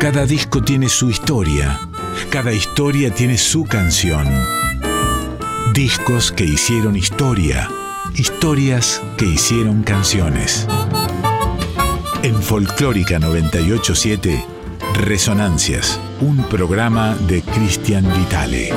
Cada 0.00 0.24
disco 0.24 0.62
tiene 0.62 0.88
su 0.88 1.10
historia, 1.10 1.78
cada 2.30 2.54
historia 2.54 3.12
tiene 3.12 3.36
su 3.36 3.64
canción. 3.64 4.26
Discos 5.74 6.32
que 6.32 6.44
hicieron 6.44 6.96
historia, 6.96 7.68
historias 8.14 9.02
que 9.18 9.26
hicieron 9.26 9.82
canciones. 9.82 10.66
En 12.22 12.34
Folclórica 12.42 13.18
987, 13.18 14.42
Resonancias, 14.94 16.00
un 16.22 16.44
programa 16.44 17.14
de 17.28 17.42
Cristian 17.42 18.10
Vitale. 18.16 18.72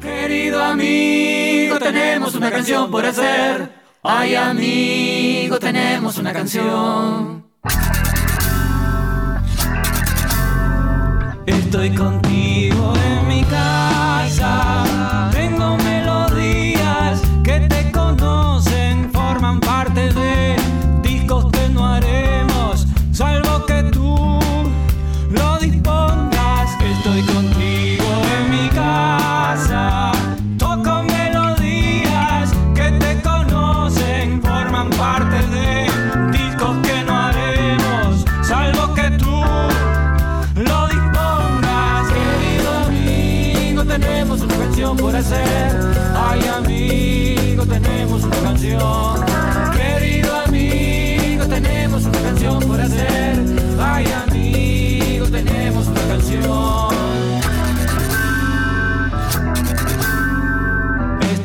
Querido 0.00 0.64
amigo, 0.64 1.78
tenemos 1.78 2.34
una 2.34 2.50
canción 2.50 2.90
por 2.90 3.04
hacer. 3.04 3.70
Ay, 4.02 4.34
amigo, 4.34 5.58
tenemos 5.58 6.16
una 6.16 6.32
canción. 6.32 7.43
Estoy 11.74 11.90
contigo 11.92 12.92
en 13.04 13.26
mi 13.26 13.42
casa. 13.42 13.93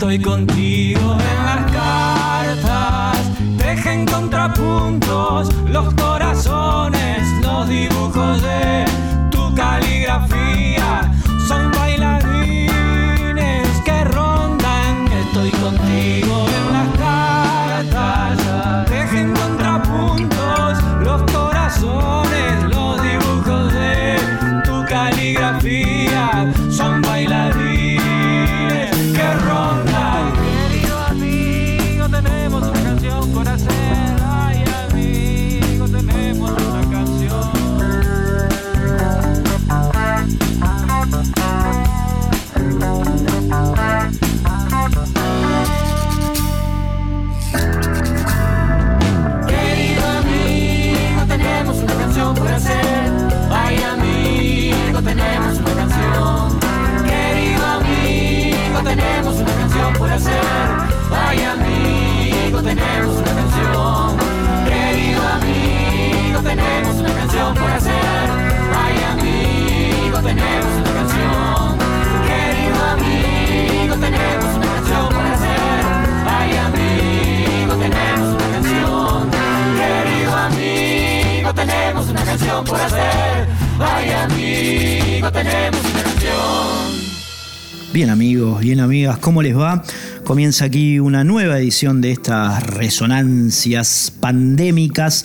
Estoy 0.10 0.24
contigo 0.24 0.59
¿cómo 89.30 89.44
les 89.44 89.56
va? 89.56 89.84
Comienza 90.24 90.66
aquí 90.66 90.98
una 90.98 91.24
nueva 91.24 91.60
edición 91.60 92.02
de 92.02 92.10
estas 92.10 92.64
resonancias 92.64 94.12
pandémicas. 94.20 95.24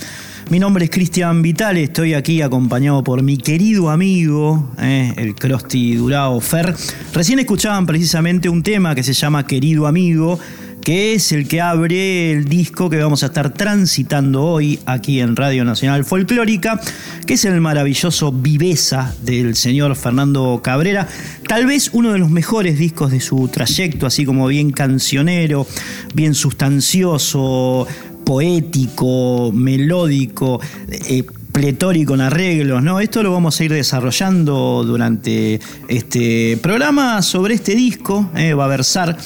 Mi 0.50 0.58
nombre 0.58 0.84
es 0.84 0.90
Cristian 0.90 1.40
Vital, 1.40 1.78
estoy 1.78 2.12
aquí 2.12 2.42
acompañado 2.42 3.02
por 3.02 3.22
mi 3.22 3.38
querido 3.38 3.88
amigo, 3.88 4.70
eh, 4.78 5.14
el 5.16 5.34
Crosti 5.34 5.94
Durao 5.94 6.38
Fer. 6.42 6.74
Recién 7.14 7.38
escuchaban 7.38 7.86
precisamente 7.86 8.50
un 8.50 8.62
tema 8.62 8.94
que 8.94 9.02
se 9.02 9.14
llama 9.14 9.46
Querido 9.46 9.86
Amigo, 9.86 10.38
que 10.84 11.14
es 11.14 11.32
el 11.32 11.48
que 11.48 11.62
abre 11.62 12.30
el 12.30 12.44
disco 12.44 12.90
que 12.90 12.98
vamos 12.98 13.22
a 13.22 13.26
estar 13.26 13.54
transitando 13.54 14.44
hoy 14.44 14.78
aquí 14.84 15.20
en 15.20 15.34
Radio 15.34 15.64
Nacional 15.64 16.04
Folclórica, 16.04 16.78
que 17.26 17.34
es 17.34 17.46
el 17.46 17.58
maravilloso 17.62 18.30
Viveza 18.30 19.14
del 19.22 19.56
señor 19.56 19.96
Fernando 19.96 20.60
Cabrera, 20.62 21.08
tal 21.48 21.64
vez 21.64 21.88
uno 21.94 22.12
de 22.12 22.18
los 22.18 22.28
mejores 22.28 22.78
discos 22.78 23.10
de 23.12 23.20
su 23.20 23.48
trayecto, 23.48 24.04
así 24.04 24.26
como 24.26 24.46
bien 24.46 24.72
cancionero, 24.72 25.66
bien 26.12 26.34
sustancioso, 26.34 27.88
poético, 28.26 29.52
melódico, 29.54 30.60
eh, 30.90 31.24
pletórico 31.50 32.12
en 32.12 32.20
arreglos, 32.20 32.82
¿no? 32.82 33.00
Esto 33.00 33.22
lo 33.22 33.32
vamos 33.32 33.58
a 33.58 33.64
ir 33.64 33.72
desarrollando 33.72 34.84
durante 34.84 35.60
este 35.88 36.58
programa 36.60 37.22
sobre 37.22 37.54
este 37.54 37.74
disco, 37.74 38.28
eh, 38.36 38.52
va 38.52 38.66
a 38.66 38.68
versar 38.68 39.16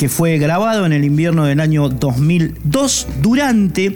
que 0.00 0.08
fue 0.08 0.38
grabado 0.38 0.86
en 0.86 0.94
el 0.94 1.04
invierno 1.04 1.44
del 1.44 1.60
año 1.60 1.90
2002 1.90 3.06
durante 3.20 3.94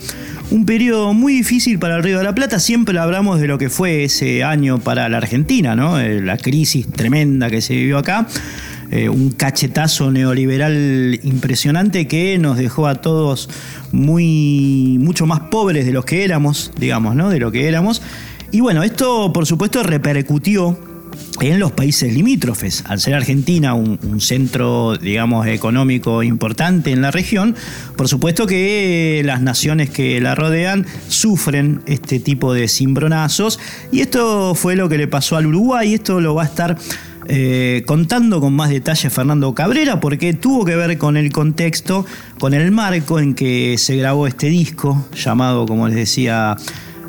un 0.51 0.67
periodo 0.67 1.15
muy 1.15 1.33
difícil 1.33 1.79
para 1.79 1.97
el 1.97 2.03
Río 2.03 2.19
de 2.19 2.25
la 2.25 2.35
Plata. 2.35 2.61
Siempre 2.61 2.99
hablamos 2.99 3.41
de 3.41 3.47
lo 3.47 3.57
que 3.57 3.71
fue 3.71 4.05
ese 4.05 4.45
año 4.45 4.81
para 4.81 5.09
la 5.09 5.17
Argentina, 5.17 5.75
¿no? 5.75 5.99
Eh, 5.99 6.21
La 6.21 6.37
crisis 6.37 6.87
tremenda 6.89 7.49
que 7.49 7.63
se 7.63 7.73
vivió 7.73 7.97
acá. 7.97 8.27
Eh, 8.91 9.09
un 9.09 9.31
cachetazo 9.31 10.11
neoliberal 10.11 11.19
impresionante 11.23 12.07
que 12.07 12.37
nos 12.37 12.59
dejó 12.59 12.87
a 12.87 12.97
todos 12.97 13.49
muy 13.91 14.99
mucho 15.01 15.25
más 15.25 15.41
pobres 15.41 15.87
de 15.87 15.93
los 15.93 16.05
que 16.05 16.23
éramos, 16.23 16.71
digamos, 16.79 17.17
¿no? 17.17 17.31
De 17.31 17.39
lo 17.39 17.51
que 17.51 17.67
éramos. 17.67 18.03
Y 18.51 18.61
bueno, 18.61 18.83
esto 18.83 19.33
por 19.33 19.47
supuesto 19.47 19.83
repercutió 19.83 20.79
en 21.41 21.59
los 21.59 21.73
países 21.73 22.13
limítrofes. 22.13 22.85
Al 22.87 23.01
ser 23.01 23.15
Argentina 23.15 23.75
un, 23.75 24.21
centro, 24.21 24.97
digamos, 24.97 25.47
económico 25.47 26.23
importante 26.23 26.91
en 26.93 27.03
la 27.03 27.11
región, 27.11 27.55
por 27.97 28.09
supuesto 28.09 28.47
que 28.47 29.23
las 29.25 29.43
naciones 29.43 29.91
que 29.91 30.21
la 30.21 30.35
rodean 30.35 30.87
sufren 31.09 31.83
este 31.87 32.21
tipo 32.21 32.55
de 32.55 32.69
cimbronazos. 32.69 33.59
Y 33.93 34.01
esto 34.01 34.55
fue 34.55 34.77
lo 34.77 34.89
que 34.89 34.99
le 34.99 35.09
pasó 35.09 35.37
al 35.37 35.47
Uruguay. 35.47 35.95
Esto 35.95 36.21
lo 36.21 36.35
va 36.35 36.43
a 36.43 36.47
estar 36.47 36.79
eh, 37.27 37.83
contando 37.87 38.41
con 38.41 38.55
más 38.55 38.71
detalle 38.71 39.09
Fernando 39.09 39.55
Cabrera, 39.55 40.01
porque 40.01 40.35
tuvo 40.35 40.65
que 40.65 40.77
ver 40.77 40.99
con 40.99 41.17
el 41.17 41.33
contexto, 41.33 42.05
con 42.39 42.53
el 42.53 42.71
marco 42.71 43.19
en 43.19 43.35
que 43.35 43.77
se 43.79 43.97
grabó 43.97 44.27
este 44.27 44.49
disco, 44.49 45.09
llamado, 45.15 45.65
como 45.67 45.89
les 45.89 45.97
decía, 45.97 46.57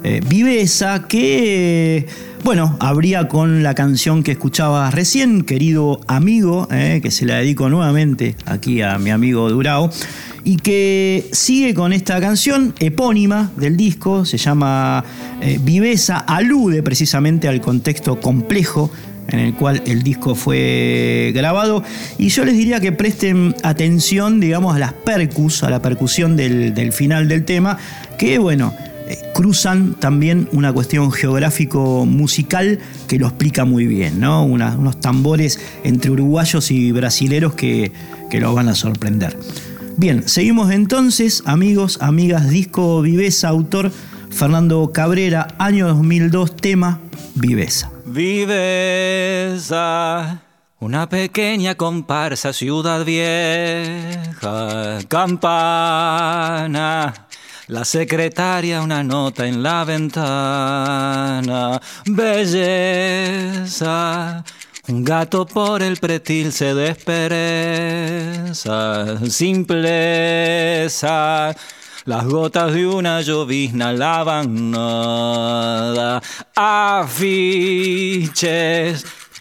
eh, 0.07 0.21
Viveza, 0.29 1.07
que, 1.07 2.05
bueno, 2.43 2.77
abría 2.79 3.27
con 3.27 3.63
la 3.63 3.73
canción 3.73 4.21
que 4.21 4.33
escuchabas 4.33 4.93
recién, 4.93 5.41
querido 5.41 5.99
amigo, 6.05 6.67
eh, 6.69 6.99
que 7.01 7.09
se 7.09 7.25
la 7.25 7.37
dedico 7.37 7.69
nuevamente 7.69 8.35
aquí 8.45 8.83
a 8.83 8.99
mi 8.99 9.09
amigo 9.09 9.49
Durao 9.49 9.89
y 10.43 10.57
que 10.57 11.27
sigue 11.31 11.73
con 11.73 11.91
esta 11.91 12.21
canción 12.21 12.75
epónima 12.77 13.51
del 13.57 13.77
disco, 13.77 14.25
se 14.25 14.37
llama 14.37 15.03
eh, 15.41 15.57
Viveza, 15.59 16.19
alude 16.19 16.83
precisamente 16.83 17.47
al 17.47 17.59
contexto 17.59 18.19
complejo 18.19 18.91
en 19.27 19.39
el 19.39 19.55
cual 19.55 19.81
el 19.87 20.03
disco 20.03 20.35
fue 20.35 21.31
grabado. 21.33 21.81
Y 22.19 22.29
yo 22.29 22.45
les 22.45 22.55
diría 22.55 22.79
que 22.79 22.91
presten 22.91 23.55
atención, 23.63 24.39
digamos, 24.39 24.75
a 24.75 24.77
las 24.77 24.93
percus, 24.93 25.63
a 25.63 25.71
la 25.71 25.81
percusión 25.81 26.35
del, 26.35 26.75
del 26.75 26.93
final 26.93 27.27
del 27.27 27.43
tema, 27.43 27.79
que 28.19 28.37
bueno, 28.37 28.71
cruzan 29.33 29.95
también 29.95 30.47
una 30.51 30.73
cuestión 30.73 31.11
geográfico-musical 31.11 32.79
que 33.07 33.19
lo 33.19 33.27
explica 33.27 33.65
muy 33.65 33.85
bien, 33.85 34.19
¿no? 34.19 34.43
unos 34.43 34.99
tambores 34.99 35.59
entre 35.83 36.09
uruguayos 36.11 36.71
y 36.71 36.91
brasileros 36.91 37.53
que, 37.53 37.91
que 38.29 38.39
los 38.39 38.55
van 38.55 38.69
a 38.69 38.75
sorprender. 38.75 39.37
Bien, 39.97 40.27
seguimos 40.27 40.71
entonces, 40.71 41.43
amigos, 41.45 41.99
amigas, 42.01 42.49
disco 42.49 43.01
Viveza, 43.01 43.49
autor 43.49 43.91
Fernando 44.29 44.91
Cabrera, 44.91 45.47
año 45.57 45.87
2002, 45.87 46.55
tema 46.57 46.99
Viveza. 47.35 47.89
Viveza, 48.05 49.61
una 50.79 51.07
pequeña 51.07 51.75
comparsa, 51.75 52.51
ciudad 52.51 53.05
vieja, 53.05 54.97
campana. 55.07 57.13
La 57.67 57.83
secretaria 57.83 58.83
una 58.83 59.01
nota 59.01 59.47
en 59.47 59.63
la 59.63 59.83
ventana. 59.83 61.81
Belleza, 62.05 63.73
un 64.87 65.03
gato 65.03 65.47
por 65.47 65.81
el 65.81 65.97
pretil 65.97 66.51
se 66.51 66.75
despereza, 66.75 68.47
simpleza. 69.27 70.45
Las 72.05 72.25
gotas 72.25 72.71
de 72.71 72.85
una 72.85 73.21
llovizna 73.21 73.91
lavan 73.93 74.69
nada. 74.69 76.21
Afiches 76.55 77.83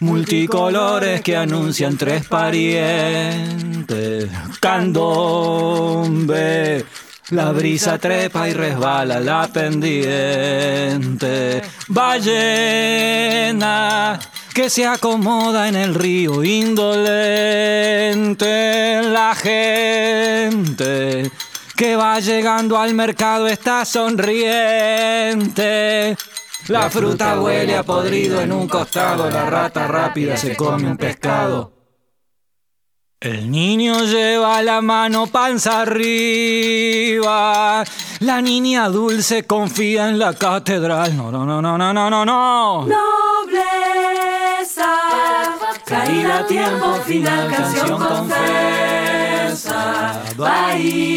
multicolores 0.00 1.20
que 1.20 1.36
anuncian 1.36 1.98
tres 1.98 2.26
parientes. 2.26 3.84
Candombe. 4.60 5.44
La 7.30 7.52
brisa 7.52 7.96
trepa 7.98 8.48
y 8.50 8.52
resbala 8.52 9.18
la 9.18 9.48
pendiente. 9.48 10.12
Ballena 11.88 13.40
que 14.52 14.68
se 14.68 14.86
acomoda 14.86 15.68
en 15.68 15.76
el 15.76 15.94
río 15.94 16.44
indolente. 16.44 17.00
La 19.02 19.34
gente 19.34 21.30
que 21.76 21.96
va 21.96 22.20
llegando 22.20 22.78
al 22.78 22.92
mercado 22.94 23.46
está 23.46 23.86
sonriente. 23.86 24.54
La 26.68 26.88
fruta 26.88 27.40
huele 27.40 27.76
a 27.76 27.82
podrido 27.82 28.40
en 28.40 28.52
un 28.52 28.68
costado, 28.68 29.28
la 29.28 29.50
rata 29.50 29.86
rápida 29.86 30.36
se 30.36 30.56
come 30.56 30.88
un 30.88 30.96
pescado. 30.96 31.73
El 33.24 33.50
niño 33.50 34.04
lleva 34.04 34.62
la 34.62 34.82
mano 34.82 35.26
panza 35.26 35.80
arriba. 35.80 37.22
La 38.18 38.42
niña 38.42 38.90
dulce 38.90 39.44
confía 39.44 40.10
en 40.10 40.18
la 40.18 40.34
catedral. 40.34 41.16
No, 41.16 41.32
no, 41.32 41.46
no, 41.46 41.62
no, 41.62 41.78
no, 41.78 41.94
no, 41.94 42.10
no, 42.10 42.26
no. 42.26 42.84
Nobleza, 42.84 43.00
caída 45.86 46.40
a 46.40 46.46
tiempo 46.46 46.96
final, 47.06 47.50
canción 47.50 47.98
confesa. 47.98 48.52
Bahía, 50.36 51.08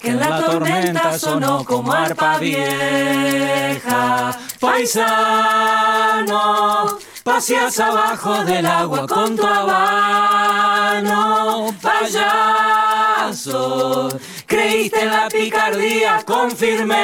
que 0.00 0.08
en 0.08 0.18
la 0.18 0.42
tormenta 0.46 1.18
sonó 1.18 1.62
como 1.62 1.92
arpa 1.92 2.38
vieja. 2.38 4.34
Paisano, 4.58 5.76
paseas 7.26 7.78
abajo 7.80 8.44
del 8.44 8.64
agua 8.64 9.04
con 9.08 9.34
tu 9.34 9.44
habano. 9.44 11.04
Payaso, 11.82 13.36
creíste 14.46 15.00
en 15.02 15.10
la 15.10 15.26
picardía 15.28 16.22
con 16.24 16.52
firmeza. 16.52 16.94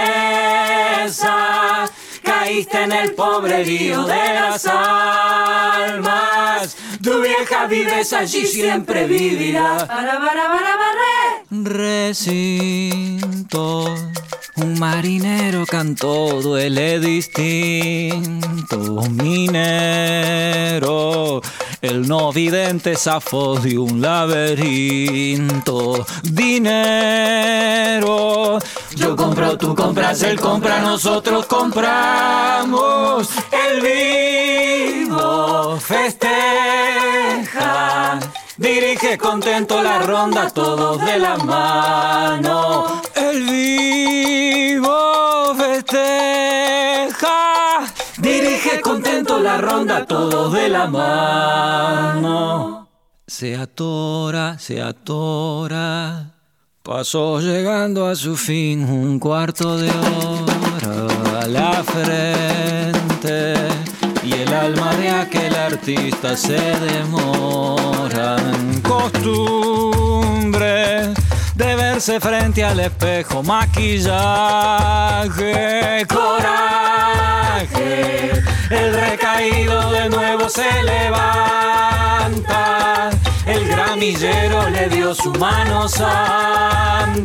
Caíste 2.23 2.85
en 2.85 2.93
el 2.93 3.15
pobrerío 3.15 4.05
de 4.05 4.35
las 4.35 4.65
almas. 4.67 6.07
Tu 7.03 7.21
vieja 7.21 7.67
vives 7.67 8.13
allí, 8.13 8.47
siempre 8.47 9.09
vivirá. 9.09 9.89
Para, 9.89 10.21
para, 10.21 10.47
para, 10.47 10.77
para, 10.83 11.43
Recinto. 11.51 13.13
Un 14.55 14.79
marinero 14.79 15.67
cantó, 15.67 16.41
duele 16.41 17.01
distinto. 17.01 18.79
No 22.13 22.31
vidente 22.31 22.95
zafó 22.95 23.59
de 23.59 23.79
un 23.79 24.03
laberinto. 24.03 26.05
Dinero, 26.25 27.39
yo 28.95 29.17
compro, 29.17 29.57
tú 29.57 29.75
compras, 29.75 30.23
él 30.23 30.39
compra, 30.39 30.81
nosotros 30.81 31.47
compramos. 31.47 33.31
El 33.51 33.81
vivo 35.01 35.79
festeja. 35.81 36.29
Dirige 38.59 39.17
contento 39.17 39.83
la 39.83 40.01
ronda, 40.01 40.51
todos 40.51 41.03
de 41.03 41.19
la 41.19 41.39
mano. 41.39 43.01
El 43.15 43.43
vivo 43.45 45.55
festeja. 45.57 46.53
Dirige 48.43 48.81
contento 48.81 49.39
la 49.39 49.59
ronda, 49.59 50.05
todos 50.05 50.53
de 50.53 50.69
la 50.69 50.89
mano. 50.89 52.89
Se 53.25 53.55
atora, 53.55 54.59
se 54.59 54.83
atora. 54.83 56.35
Pasó 56.83 57.39
llegando 57.39 58.09
a 58.09 58.17
su 58.17 58.37
fin 58.37 58.83
un 58.83 59.21
cuarto 59.21 59.79
de 59.79 59.89
hora 59.91 61.43
a 61.43 61.47
la 61.47 61.85
frente 61.85 63.55
y 64.25 64.33
el 64.33 64.53
alma 64.53 64.93
de 64.97 65.09
aquel 65.09 65.55
artista 65.55 66.37
se 66.37 66.59
demora 66.81 68.39
en 68.55 68.81
costumbre 68.81 70.03
de 71.55 71.77
verse 71.77 72.19
frente 72.21 72.65
al 72.65 72.81
espejo, 72.81 73.43
maquillaje, 73.43 74.07
coraje, 76.09 77.63
el 78.71 78.95
recaído 78.95 79.91
de 79.93 80.09
nuevo 80.09 80.49
se 80.49 80.83
levanta. 80.83 81.83
El 83.47 83.69
gramillero 83.69 84.71
le 84.71 84.89
dio 84.89 85.15
su 85.15 85.31
mano 85.33 85.89
santa. 85.89 87.21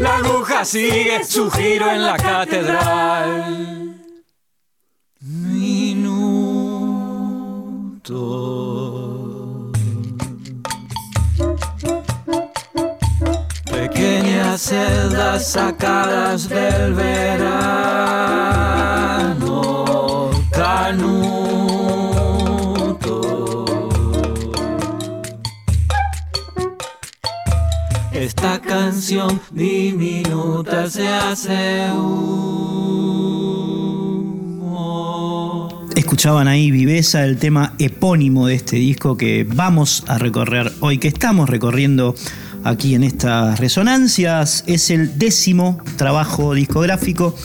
La 0.00 0.16
aguja 0.16 0.64
sigue 0.64 1.24
su 1.24 1.50
giro 1.50 1.90
en 1.90 2.04
la 2.04 2.16
catedral. 2.16 3.94
Minuto. 5.20 6.04
Pequeñas 14.54 14.70
celdas 14.70 15.50
sacadas 15.50 16.48
del 16.48 16.94
verano. 16.94 17.50
Canuto. 20.52 21.24
Esta 28.12 28.60
canción 28.60 29.40
diminuta 29.50 30.88
se 30.88 31.08
hace 31.08 31.90
humo. 31.90 32.54
Escuchaban 35.96 36.46
ahí 36.46 36.70
Viveza, 36.70 37.24
el 37.24 37.38
tema 37.38 37.74
epónimo 37.80 38.46
de 38.46 38.54
este 38.54 38.76
disco 38.76 39.16
que 39.16 39.44
vamos 39.52 40.04
a 40.06 40.18
recorrer 40.18 40.70
hoy, 40.78 40.98
que 40.98 41.08
estamos 41.08 41.50
recorriendo 41.50 42.14
aquí 42.64 42.94
en 42.94 43.04
estas 43.04 43.60
resonancias. 43.60 44.64
Es 44.66 44.90
el 44.90 45.18
décimo 45.18 45.78
trabajo 45.96 46.54
discográfico 46.54 47.36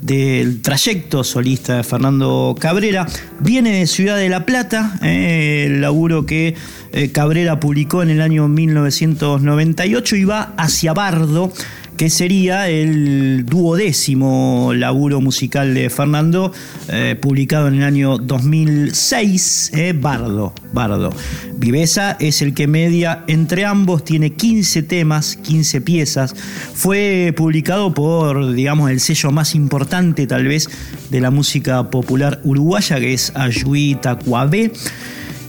del 0.00 0.62
trayecto 0.62 1.24
solista 1.24 1.76
de 1.76 1.84
Fernando 1.84 2.54
Cabrera. 2.58 3.06
Viene 3.40 3.80
de 3.80 3.86
Ciudad 3.86 4.16
de 4.16 4.28
La 4.28 4.46
Plata, 4.46 4.98
eh, 5.02 5.64
el 5.66 5.80
laburo 5.80 6.24
que 6.24 6.54
eh, 6.92 7.10
Cabrera 7.10 7.60
publicó 7.60 8.02
en 8.02 8.10
el 8.10 8.20
año 8.22 8.48
1998 8.48 10.16
y 10.16 10.24
va 10.24 10.54
hacia 10.56 10.94
Bardo 10.94 11.52
que 11.98 12.10
sería 12.10 12.68
el 12.68 13.44
duodécimo 13.44 14.72
laburo 14.72 15.20
musical 15.20 15.74
de 15.74 15.90
Fernando, 15.90 16.52
eh, 16.88 17.16
publicado 17.20 17.66
en 17.66 17.74
el 17.74 17.82
año 17.82 18.18
2006, 18.18 19.72
eh, 19.74 19.94
Bardo, 20.00 20.54
Bardo. 20.72 21.12
Viveza 21.56 22.16
es 22.20 22.40
el 22.40 22.54
que 22.54 22.68
media 22.68 23.24
entre 23.26 23.64
ambos, 23.64 24.04
tiene 24.04 24.30
15 24.32 24.84
temas, 24.84 25.36
15 25.42 25.80
piezas. 25.80 26.36
Fue 26.72 27.34
publicado 27.36 27.92
por, 27.92 28.54
digamos, 28.54 28.92
el 28.92 29.00
sello 29.00 29.32
más 29.32 29.56
importante 29.56 30.28
tal 30.28 30.46
vez 30.46 30.70
de 31.10 31.20
la 31.20 31.32
música 31.32 31.90
popular 31.90 32.40
uruguaya, 32.44 33.00
que 33.00 33.12
es 33.12 33.32
Ayuí 33.34 33.96
Tacuabé 34.00 34.70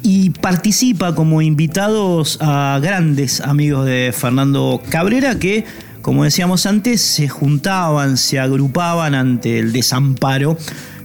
y 0.01 0.31
participa 0.31 1.13
como 1.13 1.43
invitados 1.43 2.39
a 2.41 2.79
grandes 2.81 3.39
amigos 3.41 3.85
de 3.85 4.11
Fernando 4.17 4.81
Cabrera 4.89 5.37
que 5.37 5.65
como 6.09 6.23
decíamos 6.23 6.65
antes, 6.65 7.01
se 7.01 7.29
juntaban, 7.29 8.17
se 8.17 8.39
agrupaban 8.39 9.13
ante 9.13 9.59
el 9.59 9.71
desamparo 9.71 10.57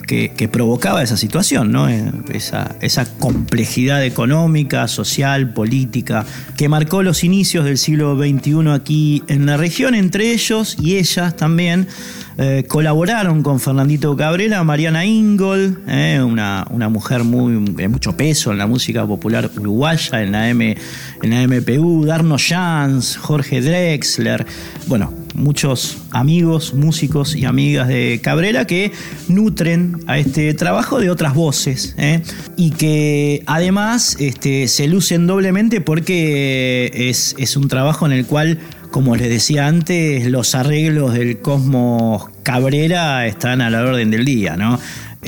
que, 0.06 0.48
provocaba 0.48 1.02
esa 1.02 1.16
situación, 1.16 1.72
¿no? 1.72 1.88
Eh, 1.88 2.10
esa, 2.32 3.06
complejidad 3.18 4.04
económica, 4.04 4.88
social, 4.88 5.52
política, 5.52 6.24
que 6.56 6.68
marcó 6.68 7.02
los 7.02 7.24
inicios 7.24 7.64
del 7.64 7.78
siglo 7.78 8.16
XXI 8.16 8.68
aquí 8.70 9.22
en 9.28 9.46
la 9.46 9.56
región, 9.56 9.94
entre 9.94 10.32
ellos 10.32 10.76
y 10.80 10.96
ellas 10.96 11.36
también. 11.36 11.88
eh, 12.36 12.64
colaboraron 12.66 13.44
con 13.44 13.60
Fernandito 13.60 14.16
Cabrera, 14.16 14.64
Mariana 14.64 15.04
Ingol, 15.04 15.82
eh, 15.86 16.20
una, 16.20 16.66
una 16.70 16.88
mujer 16.88 17.22
muy, 17.22 17.72
de 17.74 17.86
mucho 17.86 18.16
peso 18.16 18.50
en 18.50 18.58
la 18.58 18.66
música 18.66 19.06
popular 19.06 19.48
uruguaya, 19.56 20.20
en 20.20 20.32
la, 20.32 20.48
M, 20.48 20.76
en 21.22 21.30
la 21.30 21.46
MPU, 21.46 22.04
Darno 22.04 22.36
Jans, 22.36 23.16
Jorge 23.18 23.60
Drexler, 23.60 24.44
bueno, 24.88 25.23
muchos 25.34 25.98
amigos, 26.10 26.74
músicos 26.74 27.34
y 27.36 27.44
amigas 27.44 27.88
de 27.88 28.20
Cabrera 28.22 28.66
que 28.66 28.92
nutren 29.28 30.00
a 30.06 30.18
este 30.18 30.54
trabajo 30.54 31.00
de 31.00 31.10
otras 31.10 31.34
voces 31.34 31.94
eh, 31.98 32.22
y 32.56 32.70
que 32.70 33.42
además 33.46 34.16
este, 34.20 34.68
se 34.68 34.86
lucen 34.88 35.26
doblemente 35.26 35.80
porque 35.80 36.90
es, 36.94 37.56
un 37.56 37.68
trabajo 37.68 38.06
en 38.06 38.12
el 38.12 38.26
cual 38.26 38.58
como 38.90 39.16
les 39.16 39.28
decía 39.28 39.66
antes, 39.66 40.26
los 40.26 40.54
arreglos 40.54 41.14
del 41.14 41.40
Cosmos 41.40 42.26
Cabrera 42.44 43.26
están 43.26 43.60
a 43.60 43.68
la 43.68 43.82
orden 43.82 44.12
del 44.12 44.24
día. 44.24 44.56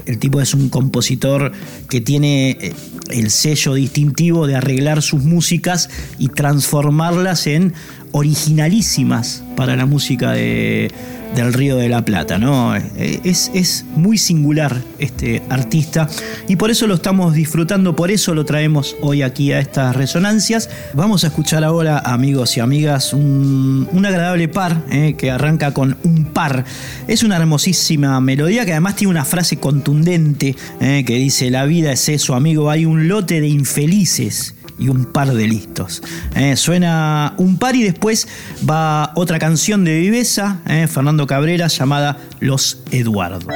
El 0.07 0.19
tipo 0.19 0.41
es 0.41 0.55
un 0.55 0.69
compositor 0.69 1.51
que 1.89 2.01
tiene 2.01 2.51
eh, 2.61 2.75
el 3.11 3.31
sello 3.31 3.75
distintivo 3.75 4.47
de 4.47 4.57
arreglar 4.57 5.03
sus 5.03 5.25
músicas 5.25 5.89
y 6.19 6.29
transformarlas 6.29 7.47
en 7.47 7.75
originalísimas 8.17 9.45
para 9.57 9.77
la 9.77 9.85
música 9.85 10.33
de, 10.33 10.91
del 11.35 11.53
Río 11.53 11.77
de 11.77 11.91
la 11.91 12.03
Plata, 12.03 12.39
¿no? 12.39 12.75
Es, 12.75 13.51
es 13.53 13.85
muy 13.95 14.17
singular 14.17 14.75
este 14.99 15.43
artista 15.51 16.09
y 16.49 16.57
por 16.57 16.71
eso 16.71 16.87
lo 16.87 16.95
estamos 16.95 17.35
disfrutando, 17.35 17.95
por 17.95 18.11
eso 18.11 18.35
lo 18.35 18.47
traemos 18.47 18.97
hoy 19.03 19.21
aquí 19.21 19.53
a 19.53 19.61
estas 19.61 19.95
resonancias. 19.95 20.71
Vamos 20.95 21.25
a 21.25 21.27
escuchar 21.27 21.63
ahora, 21.63 21.99
amigos 21.99 22.57
y 22.57 22.61
amigas, 22.61 23.13
un, 23.13 23.87
agradable 24.07 24.49
par 24.49 24.83
eh, 24.91 25.15
que 25.19 25.31
arranca 25.31 25.75
con 25.75 25.99
un 26.03 26.25
par. 26.25 26.65
Es 27.09 27.23
una 27.23 27.37
hermosísima 27.37 28.19
melodía 28.23 28.65
que 28.65 28.73
además 28.73 28.97
tiene 28.97 29.11
una 29.11 29.27
frase 29.27 29.59
contundente 29.59 30.57
eh, 30.81 31.05
que 31.07 31.17
dice, 31.17 31.51
la 31.51 31.67
vida 31.67 31.93
es 31.93 32.09
eso, 32.09 32.35
amigo, 32.35 32.71
hay 32.71 32.87
un 32.87 33.09
lote 33.09 33.43
de 33.43 33.49
infelices 33.49 34.56
y 34.79 34.89
un 34.89 35.05
par 35.05 35.33
de 35.33 35.47
listos. 35.47 36.03
Eh, 36.35 36.57
suena 36.57 37.35
un 37.39 37.59
par 37.59 37.77
y 37.77 37.83
después 37.83 38.29
va 38.69 39.13
otra 39.15 39.39
canción 39.39 39.85
de 39.85 39.99
Viveza, 39.99 40.59
eh, 40.67 40.87
Fernando 40.87 41.27
Cabrera, 41.27 41.69
llamada 41.69 42.19
Los 42.41 42.83
Eduardo. 42.91 43.47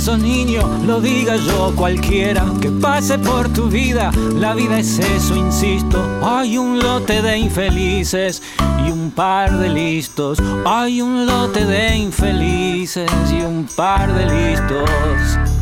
Eso, 0.00 0.16
niño, 0.16 0.62
lo 0.86 0.98
diga 0.98 1.36
yo 1.36 1.74
cualquiera 1.76 2.46
que 2.58 2.70
pase 2.70 3.18
por 3.18 3.52
tu 3.52 3.68
vida. 3.68 4.10
La 4.34 4.54
vida 4.54 4.78
es 4.78 4.98
eso, 4.98 5.36
insisto. 5.36 6.02
Hay 6.22 6.56
un 6.56 6.78
lote 6.78 7.20
de 7.20 7.36
infelices 7.36 8.42
y 8.86 8.90
un 8.90 9.10
par 9.10 9.58
de 9.58 9.68
listos. 9.68 10.38
Hay 10.64 11.02
un 11.02 11.26
lote 11.26 11.66
de 11.66 11.96
infelices 11.96 13.10
y 13.30 13.42
un 13.42 13.66
par 13.76 14.10
de 14.14 14.24
listos. 14.24 15.59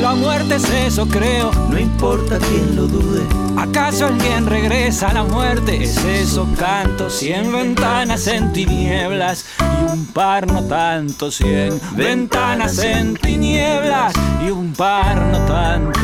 La 0.00 0.14
muerte 0.14 0.56
es 0.56 0.70
eso, 0.70 1.06
creo, 1.08 1.50
no 1.70 1.78
importa 1.78 2.38
quién 2.38 2.76
lo 2.76 2.86
dude. 2.86 3.22
¿Acaso 3.56 4.06
alguien 4.06 4.46
regresa 4.46 5.08
a 5.08 5.14
la 5.14 5.24
muerte? 5.24 5.82
Es 5.82 5.96
eso, 6.04 6.46
canto, 6.56 7.10
cien 7.10 7.52
ventanas 7.52 8.28
en 8.28 8.52
tinieblas 8.52 9.44
y 9.60 9.92
un 9.92 10.06
par 10.06 10.46
no 10.46 10.62
tanto, 10.62 11.32
cien 11.32 11.80
ventanas 11.96 12.78
en 12.78 13.16
tinieblas 13.16 14.14
y 14.46 14.50
un 14.50 14.72
par 14.72 15.16
no 15.16 15.38
tanto. 15.46 16.00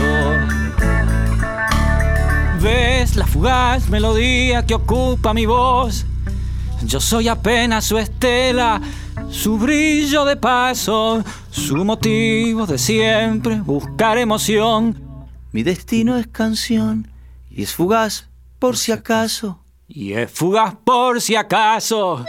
¿Ves 2.61 3.15
la 3.15 3.27
fugaz 3.27 3.89
melodía 3.89 4.67
que 4.67 4.75
ocupa 4.75 5.33
mi 5.33 5.47
voz? 5.47 6.05
Yo 6.83 7.01
soy 7.01 7.29
apenas 7.29 7.85
su 7.85 7.99
estela, 7.99 8.81
su 9.31 9.59
brillo 9.59 10.25
de 10.25 10.37
paso, 10.37 11.23
su 11.51 11.85
motivo 11.85 12.67
de 12.67 12.79
siempre, 12.79 13.61
buscar 13.61 14.19
emoción. 14.19 15.01
Mi 15.53 15.63
destino 15.63 16.17
es 16.17 16.27
canción 16.27 17.09
y 17.51 17.63
es 17.63 17.73
fugaz 17.73 18.29
por 18.59 18.77
si 18.77 18.93
acaso. 18.93 19.61
Y 19.87 20.13
es 20.13 20.31
fugaz 20.31 20.75
por 20.85 21.21
si 21.21 21.37
acaso. 21.37 22.25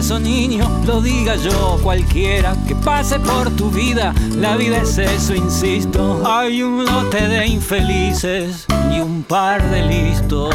Eso, 0.00 0.18
niño, 0.18 0.66
lo 0.86 1.02
diga 1.02 1.36
yo 1.36 1.78
cualquiera 1.82 2.56
que 2.66 2.74
pase 2.74 3.20
por 3.20 3.50
tu 3.50 3.70
vida. 3.70 4.14
La 4.34 4.56
vida 4.56 4.78
es 4.78 4.96
eso, 4.96 5.34
insisto. 5.34 6.22
Hay 6.26 6.62
un 6.62 6.86
lote 6.86 7.28
de 7.28 7.46
infelices 7.46 8.64
y 8.90 9.00
un 9.00 9.22
par 9.22 9.62
de 9.70 9.82
listos. 9.82 10.54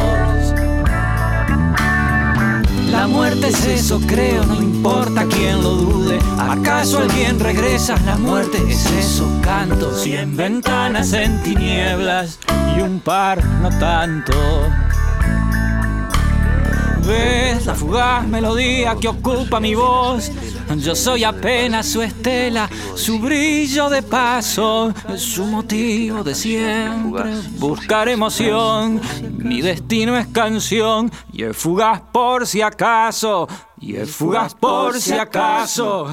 La 2.89 3.05
muerte 3.07 3.49
es 3.49 3.65
eso, 3.67 4.01
creo, 4.07 4.43
no 4.45 4.55
importa 4.55 5.25
quién 5.29 5.61
lo 5.61 5.75
dude. 5.75 6.19
¿Acaso 6.39 6.97
alguien 6.97 7.39
regresa? 7.39 7.97
La 8.03 8.17
muerte 8.17 8.57
es 8.67 8.83
eso, 8.93 9.29
canto. 9.43 9.93
Cien 9.93 10.35
ventanas 10.35 11.13
en 11.13 11.43
tinieblas 11.43 12.39
y 12.75 12.81
un 12.81 12.99
par 12.99 13.45
no 13.61 13.69
tanto. 13.77 14.33
¿Ves 17.05 17.67
la 17.67 17.75
fugaz 17.75 18.27
melodía 18.27 18.95
que 18.99 19.07
ocupa 19.07 19.59
mi 19.59 19.75
voz? 19.75 20.31
Yo 20.77 20.95
soy 20.95 21.23
apenas 21.23 21.85
su 21.85 22.01
estela, 22.01 22.67
su 22.95 23.19
brillo 23.19 23.89
de 23.89 24.01
paso, 24.01 24.91
su 25.15 25.45
motivo 25.45 26.23
de 26.23 26.33
siempre. 26.33 27.35
Buscar 27.59 28.09
emoción, 28.09 28.99
mi 29.37 29.61
destino 29.61 30.17
es 30.17 30.27
canción 30.27 31.11
y 31.31 31.43
es 31.43 31.55
fugaz 31.55 32.01
por 32.11 32.47
si 32.47 32.61
acaso, 32.61 33.47
y 33.79 33.95
es 33.97 34.09
fugaz 34.09 34.55
por 34.55 34.99
si 34.99 35.13
acaso. 35.13 36.07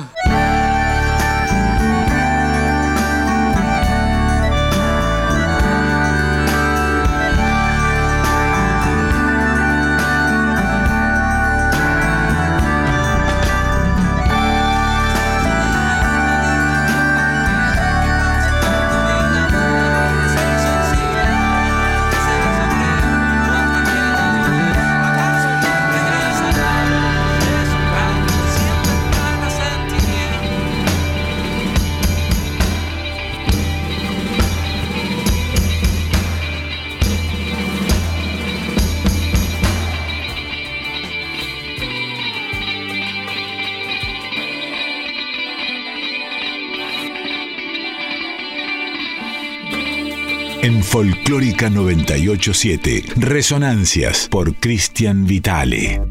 Folclórica 50.93 51.71
987, 51.71 53.15
Resonancias 53.17 54.29
por 54.31 54.55
Cristian 54.57 55.25
Vitale. 55.25 56.03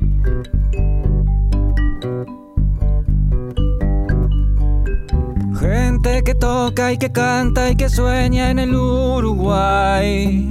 Gente 5.59 6.23
que 6.23 6.33
toca 6.33 6.93
y 6.93 6.97
que 6.97 7.11
canta 7.11 7.69
y 7.69 7.75
que 7.75 7.89
sueña 7.89 8.49
en 8.49 8.57
el 8.57 8.73
Uruguay. 8.73 10.47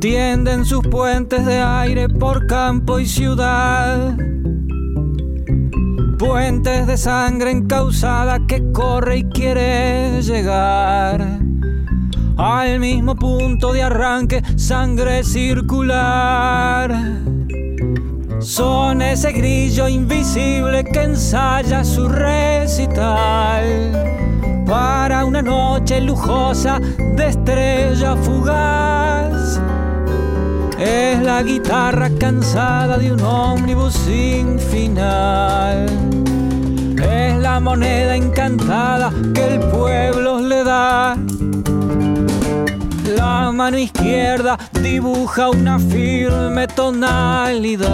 Tienden 0.00 0.64
sus 0.64 0.86
puentes 0.86 1.44
de 1.44 1.58
aire 1.58 2.08
por 2.08 2.46
campo 2.46 3.00
y 3.00 3.06
ciudad. 3.06 4.16
puentes 6.16 6.86
de 6.86 6.96
sangre 6.96 7.50
encausada 7.50 8.46
que 8.46 8.70
corre 8.70 9.16
y 9.16 9.24
quiere 9.24 10.22
llegar 10.22 11.39
al 12.36 12.80
mismo 12.80 13.14
punto 13.14 13.72
de 13.72 13.82
arranque, 13.82 14.42
sangre 14.56 15.24
circular. 15.24 16.90
Son 18.40 19.02
ese 19.02 19.32
grillo 19.32 19.86
invisible 19.86 20.82
que 20.84 21.02
ensaya 21.02 21.84
su 21.84 22.08
recital 22.08 23.92
para 24.66 25.24
una 25.26 25.42
noche 25.42 26.00
lujosa 26.00 26.80
de 27.16 27.26
estrella 27.26 28.16
fugaz. 28.16 29.60
Es 30.78 31.20
la 31.22 31.42
guitarra 31.42 32.08
cansada 32.18 32.96
de 32.96 33.12
un 33.12 33.20
ómnibus 33.20 33.92
sin 33.92 34.58
final. 34.58 35.86
Es 36.96 37.36
la 37.36 37.60
moneda 37.60 38.16
encantada 38.16 39.12
que 39.34 39.54
el 39.54 39.60
pueblo 39.60 40.40
le 40.40 40.64
da 40.64 41.18
la 43.16 43.52
mano 43.52 43.78
izquierda 43.78 44.58
dibuja 44.80 45.50
una 45.50 45.78
firme 45.78 46.66
tonalidad. 46.66 47.90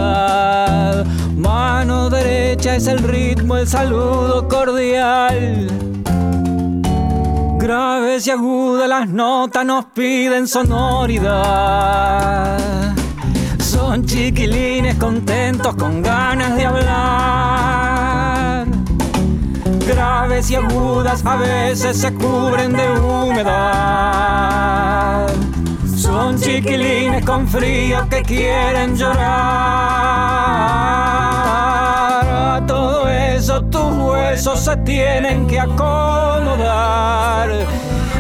Mano 1.36 2.08
derecha 2.10 2.76
es 2.76 2.86
el 2.86 2.98
ritmo, 3.00 3.56
el 3.56 3.66
saludo 3.66 4.46
cordial. 4.48 5.68
Graves 7.58 8.26
y 8.26 8.30
agudas 8.30 8.88
las 8.88 9.08
notas 9.08 9.64
nos 9.64 9.86
piden 9.86 10.46
sonoridad. 10.46 11.36
Son 13.58 14.04
chiquilines 14.06 14.96
contentos 14.96 15.74
con 15.74 16.02
ganas 16.02 16.56
de 16.56 16.66
hablar 16.66 17.95
graves 19.86 20.50
y 20.50 20.56
agudas 20.56 21.24
a 21.24 21.36
veces 21.36 21.98
se 21.98 22.12
cubren 22.12 22.72
de 22.72 22.90
humedad. 22.98 24.16
Son 25.96 26.38
chiquilines 26.38 27.24
con 27.24 27.46
frío 27.46 28.08
que 28.08 28.22
quieren 28.22 28.96
llorar. 28.96 29.26
A 32.28 32.64
todo 32.66 33.08
eso 33.08 33.62
tus 33.64 33.92
huesos 33.98 34.60
se 34.60 34.76
tienen 34.78 35.46
que 35.46 35.60
acomodar. 35.60 37.50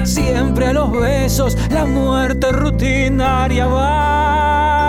Siempre 0.04 0.68
a 0.68 0.72
los 0.72 0.92
besos 0.92 1.56
la 1.70 1.84
muerte 1.84 2.52
rutinaria 2.52 3.66
va. 3.66 4.86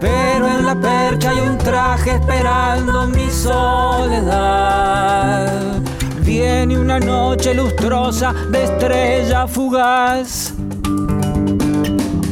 Pero 0.00 0.48
en 0.48 0.66
la 0.66 0.74
percha 0.74 1.30
hay 1.30 1.38
un 1.40 1.58
traje 1.58 2.12
esperando 2.12 3.06
mi 3.06 3.30
soledad. 3.30 4.47
Noche 7.00 7.54
lustrosa 7.54 8.34
de 8.50 8.64
estrella 8.64 9.46
fugaz. 9.46 10.52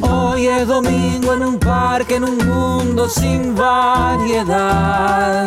Hoy 0.00 0.46
es 0.46 0.66
domingo 0.66 1.34
en 1.34 1.44
un 1.44 1.58
parque, 1.58 2.16
en 2.16 2.24
un 2.24 2.38
mundo 2.38 3.08
sin 3.08 3.54
variedad. 3.54 5.46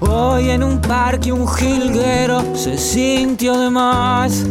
Hoy 0.00 0.50
en 0.50 0.62
un 0.62 0.80
parque 0.80 1.30
un 1.32 1.46
jilguero 1.46 2.42
se 2.54 2.78
sintió 2.78 3.58
de 3.58 3.70
más. 3.70 4.44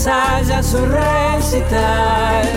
Ensaya 0.00 0.62
su 0.62 0.78
recital 0.78 2.48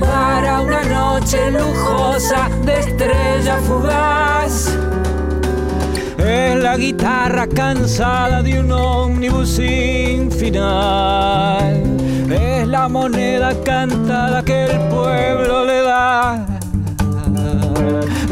para 0.00 0.60
una 0.60 0.82
noche 0.82 1.52
lujosa 1.52 2.48
de 2.64 2.80
estrella 2.80 3.58
fugaz. 3.58 4.76
Es 6.18 6.56
la 6.56 6.76
guitarra 6.76 7.46
cansada 7.46 8.42
de 8.42 8.58
un 8.58 8.72
ómnibus 8.72 9.50
sin 9.50 10.32
final. 10.32 11.80
Es 12.28 12.66
la 12.66 12.88
moneda 12.88 13.52
cantada 13.64 14.42
que 14.42 14.64
el 14.64 14.76
pueblo 14.88 15.64
le 15.64 15.80
da. 15.80 16.44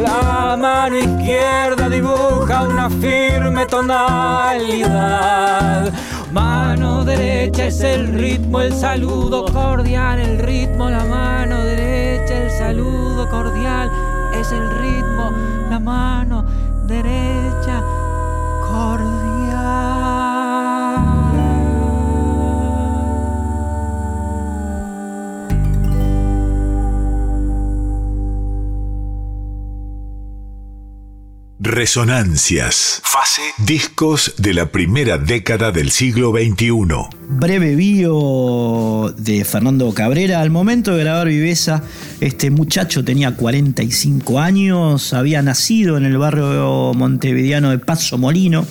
La 0.02 0.56
mano 0.56 0.98
izquierda 0.98 1.88
dibuja 1.88 2.64
una 2.64 2.90
firme 2.90 3.66
tonalidad. 3.66 5.12
Mano 6.32 7.04
derecha 7.04 7.66
es 7.66 7.80
el 7.82 8.08
ritmo, 8.14 8.62
el 8.62 8.72
saludo 8.72 9.44
cordial, 9.44 10.18
el 10.18 10.38
ritmo, 10.38 10.88
la 10.88 11.04
mano 11.04 11.62
derecha, 11.62 12.44
el 12.44 12.50
saludo 12.50 13.28
cordial, 13.28 13.90
es 14.40 14.50
el 14.50 14.70
ritmo, 14.80 15.30
la 15.68 15.78
mano 15.78 16.46
derecha 16.86 17.51
Resonancias. 31.64 33.00
Fase. 33.04 33.40
Discos 33.58 34.34
de 34.36 34.52
la 34.52 34.72
primera 34.72 35.16
década 35.16 35.70
del 35.70 35.92
siglo 35.92 36.32
XXI. 36.32 36.72
Breve 37.28 37.76
bio 37.76 39.14
de 39.16 39.44
Fernando 39.44 39.94
Cabrera. 39.94 40.40
Al 40.40 40.50
momento 40.50 40.96
de 40.96 41.04
grabar 41.04 41.28
Viveza, 41.28 41.84
este 42.18 42.50
muchacho 42.50 43.04
tenía 43.04 43.36
45 43.36 44.40
años, 44.40 45.12
había 45.12 45.40
nacido 45.40 45.96
en 45.96 46.04
el 46.04 46.18
barrio 46.18 46.94
montevideano 46.94 47.70
de 47.70 47.78
Paso 47.78 48.18
Molino. 48.18 48.66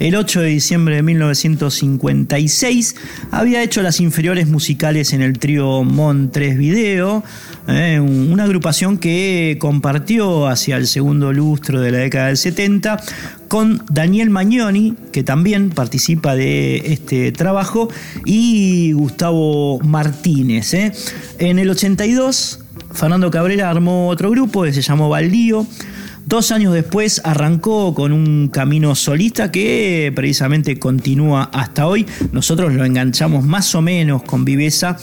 El 0.00 0.16
8 0.16 0.40
de 0.40 0.48
diciembre 0.48 0.96
de 0.96 1.02
1956 1.02 2.96
había 3.32 3.62
hecho 3.62 3.82
las 3.82 4.00
inferiores 4.00 4.48
musicales 4.48 5.12
en 5.12 5.20
el 5.20 5.38
trío 5.38 5.84
Mon 5.84 6.30
3 6.30 6.56
Video, 6.56 7.22
eh, 7.68 8.00
una 8.00 8.44
agrupación 8.44 8.96
que 8.96 9.58
compartió 9.60 10.48
hacia 10.48 10.78
el 10.78 10.86
segundo 10.86 11.34
lustro 11.34 11.82
de 11.82 11.90
la 11.90 11.98
década 11.98 12.28
del 12.28 12.38
70 12.38 12.98
con 13.48 13.84
Daniel 13.90 14.30
Magnoni, 14.30 14.94
que 15.12 15.22
también 15.22 15.68
participa 15.68 16.34
de 16.34 16.78
este 16.94 17.30
trabajo, 17.30 17.90
y 18.24 18.92
Gustavo 18.92 19.80
Martínez. 19.80 20.72
eh. 20.72 20.92
En 21.38 21.58
el 21.58 21.68
82, 21.68 22.60
Fernando 22.94 23.30
Cabrera 23.30 23.68
armó 23.68 24.08
otro 24.08 24.30
grupo 24.30 24.62
que 24.62 24.72
se 24.72 24.80
llamó 24.80 25.10
Baldío. 25.10 25.66
Dos 26.26 26.52
años 26.52 26.74
después 26.74 27.20
arrancó 27.24 27.94
con 27.94 28.12
un 28.12 28.48
camino 28.48 28.94
solista 28.94 29.50
que 29.50 30.12
precisamente 30.14 30.78
continúa 30.78 31.50
hasta 31.52 31.86
hoy. 31.86 32.06
Nosotros 32.32 32.72
lo 32.72 32.84
enganchamos 32.84 33.44
más 33.44 33.74
o 33.74 33.82
menos 33.82 34.22
con 34.22 34.44
viveza 34.44 34.96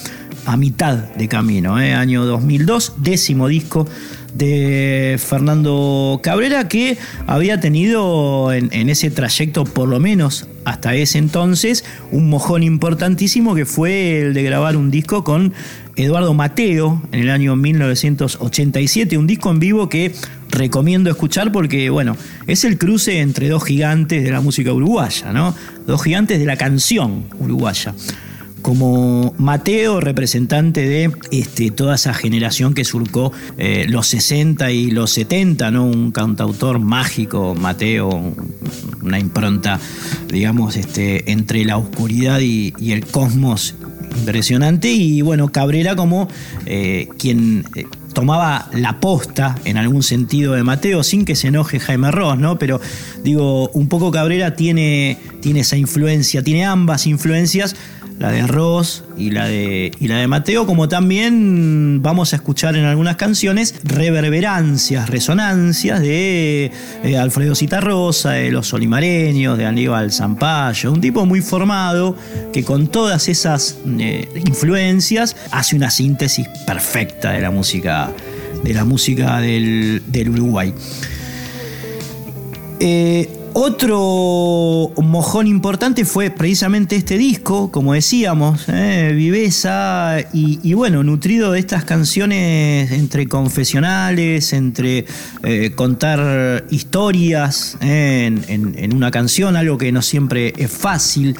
a 0.45 0.55
mitad 0.55 0.95
de 0.95 1.27
camino, 1.27 1.79
¿eh? 1.81 1.93
año 1.93 2.25
2002, 2.25 2.93
décimo 2.97 3.49
disco 3.49 3.85
de 4.33 5.19
Fernando 5.19 6.21
Cabrera 6.23 6.69
que 6.69 6.97
había 7.25 7.59
tenido 7.59 8.53
en, 8.53 8.69
en 8.71 8.89
ese 8.89 9.11
trayecto 9.11 9.65
por 9.65 9.89
lo 9.89 9.99
menos 9.99 10.47
hasta 10.67 10.95
ese 10.95 11.17
entonces 11.17 11.85
un 12.11 12.29
mojón 12.29 12.61
importantísimo 12.61 13.55
que 13.55 13.65
fue 13.65 14.19
el 14.19 14.33
de 14.33 14.43
grabar 14.43 14.75
un 14.75 14.91
disco 14.91 15.23
con 15.23 15.53
Eduardo 15.95 16.33
Mateo 16.33 17.01
en 17.13 17.21
el 17.21 17.29
año 17.29 17.55
1987, 17.55 19.17
un 19.17 19.27
disco 19.27 19.49
en 19.49 19.59
vivo 19.59 19.87
que 19.87 20.13
recomiendo 20.49 21.09
escuchar 21.09 21.53
porque, 21.53 21.89
bueno, 21.89 22.17
es 22.47 22.65
el 22.65 22.77
cruce 22.77 23.21
entre 23.21 23.47
dos 23.47 23.63
gigantes 23.63 24.25
de 24.25 24.29
la 24.29 24.41
música 24.41 24.73
uruguaya, 24.73 25.31
¿no? 25.31 25.55
Dos 25.85 26.03
gigantes 26.03 26.37
de 26.37 26.45
la 26.45 26.57
canción 26.57 27.23
uruguaya. 27.39 27.95
Como 28.67 29.33
Mateo, 29.37 30.01
representante 30.01 30.85
de 30.85 31.09
este, 31.31 31.71
toda 31.71 31.95
esa 31.95 32.13
generación 32.13 32.73
que 32.73 32.83
surcó 32.83 33.31
eh, 33.57 33.85
los 33.87 34.07
60 34.07 34.71
y 34.71 34.91
los 34.91 35.11
70, 35.11 35.71
¿no? 35.71 35.85
Un 35.85 36.11
cantautor 36.11 36.77
mágico, 36.79 37.55
Mateo, 37.55 38.09
una 39.01 39.19
impronta, 39.19 39.79
digamos, 40.27 40.75
este, 40.75 41.31
entre 41.31 41.63
la 41.63 41.77
oscuridad 41.77 42.41
y, 42.41 42.73
el 42.91 43.05
cosmos 43.05 43.73
impresionante. 44.17 44.91
Y 44.91 45.21
bueno, 45.21 45.47
Cabrera 45.47 45.95
como 45.95 46.27
eh, 46.65 47.07
quien 47.17 47.63
eh, 47.73 47.85
tomaba 48.11 48.67
la 48.73 48.99
posta 48.99 49.55
en 49.63 49.77
algún 49.77 50.03
sentido 50.03 50.55
de 50.55 50.63
Mateo, 50.63 51.03
sin 51.03 51.23
que 51.23 51.37
se 51.37 51.47
enoje 51.47 51.79
Jaime 51.79 52.11
Ross, 52.11 52.37
¿no? 52.37 52.59
Pero 52.59 52.81
digo, 53.23 53.69
un 53.69 53.87
poco 53.87 54.11
Cabrera 54.11 54.57
tiene, 54.57 55.17
tiene 55.39 55.61
esa 55.61 55.77
influencia, 55.77 56.43
tiene 56.43 56.65
ambas 56.65 57.07
influencias, 57.07 57.77
la 58.19 58.31
de 58.31 58.45
Ross 58.47 59.03
y 59.17 59.31
la 59.31 59.47
de, 59.47 59.91
y 59.99 60.07
la 60.07 60.17
de 60.17 60.27
Mateo, 60.27 60.65
como 60.65 60.87
también 60.87 62.01
vamos 62.01 62.33
a 62.33 62.37
escuchar 62.37 62.75
en 62.75 62.85
algunas 62.85 63.15
canciones 63.15 63.75
reverberancias, 63.83 65.09
resonancias 65.09 66.01
de 66.01 66.71
eh, 67.03 67.17
Alfredo 67.17 67.55
Citarrosa, 67.55 68.31
de 68.31 68.51
los 68.51 68.73
Olimareños, 68.73 69.57
de 69.57 69.65
Aníbal 69.65 70.11
Zampayo, 70.11 70.91
un 70.91 71.01
tipo 71.01 71.25
muy 71.25 71.41
formado 71.41 72.15
que 72.51 72.63
con 72.63 72.87
todas 72.87 73.27
esas 73.27 73.77
eh, 73.99 74.27
influencias 74.45 75.35
hace 75.51 75.75
una 75.75 75.91
síntesis 75.91 76.47
perfecta 76.65 77.31
de 77.31 77.41
la 77.41 77.51
música, 77.51 78.11
de 78.63 78.73
la 78.73 78.83
música 78.83 79.39
del, 79.41 80.01
Uruguay. 80.29 80.73
Eh, 82.79 83.29
otro 83.59 84.93
mojón 84.97 85.47
importante 85.47 86.05
fue 86.05 86.29
precisamente 86.29 86.95
este 86.95 87.17
disco, 87.17 87.71
como 87.71 87.95
decíamos, 87.95 88.65
eh, 88.67 89.13
Viveza, 89.15 90.17
y, 90.31 90.73
bueno, 90.75 91.03
nutrido 91.03 91.51
de 91.51 91.59
estas 91.59 91.83
canciones 91.83 92.91
entre 92.91 93.27
confesionales, 93.27 94.53
entre 94.53 95.05
eh, 95.41 95.71
contar 95.73 96.65
historias 96.69 97.79
eh, 97.81 98.31
en, 98.47 98.93
una 98.93 99.09
canción, 99.09 99.55
algo 99.55 99.79
que 99.79 99.91
no 99.91 100.03
siempre 100.03 100.53
es 100.55 100.69
fácil. 100.69 101.35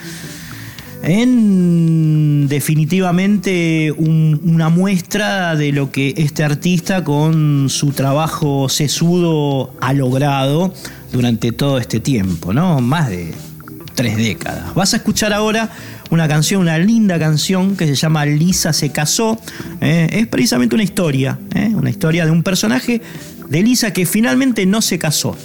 En 1.04 2.48
definitivamente 2.48 3.92
un, 3.96 4.42
una 4.44 4.70
muestra 4.70 5.56
de 5.56 5.72
lo 5.72 5.92
que 5.92 6.16
este 6.18 6.44
artista 6.44 7.04
con 7.04 7.70
su 7.70 7.92
trabajo 7.92 8.70
sesudo 8.70 9.76
ha 9.80 9.94
logrado 9.94 10.74
durante 11.12 11.52
todo 11.52 11.78
este 11.78 12.00
tiempo, 12.00 12.54
¿no? 12.54 12.80
Más 12.82 13.10
de 13.10 13.34
tres 13.96 14.16
décadas. 14.16 14.74
Vas 14.76 14.94
a 14.94 14.98
escuchar 14.98 15.34
ahora 15.34 15.70
una 16.12 16.28
canción, 16.28 16.62
una 16.62 16.78
linda 16.78 17.18
canción 17.20 17.76
que 17.76 17.88
se 17.88 17.96
llama 17.96 18.26
Lisa 18.26 18.72
se 18.72 18.92
casó. 18.92 19.40
¿eh? 19.82 20.08
Es 20.12 20.28
precisamente 20.28 20.76
una 20.76 20.84
historia, 20.84 21.40
¿eh? 21.56 21.72
una 21.74 21.90
historia 21.90 22.26
de 22.26 22.32
un 22.32 22.44
personaje 22.44 23.02
de 23.50 23.64
Lisa 23.64 23.92
que 23.92 24.06
finalmente 24.06 24.66
no 24.66 24.82
se 24.82 25.00
casó. 25.00 25.36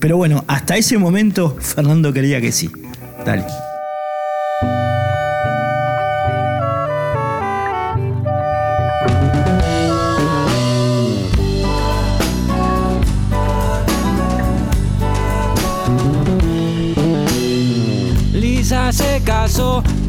Pero 0.00 0.16
bueno, 0.16 0.44
hasta 0.48 0.76
ese 0.76 0.98
momento 0.98 1.56
Fernando 1.60 2.12
quería 2.12 2.40
que 2.40 2.52
sí. 2.52 2.70
Dale. 3.24 3.44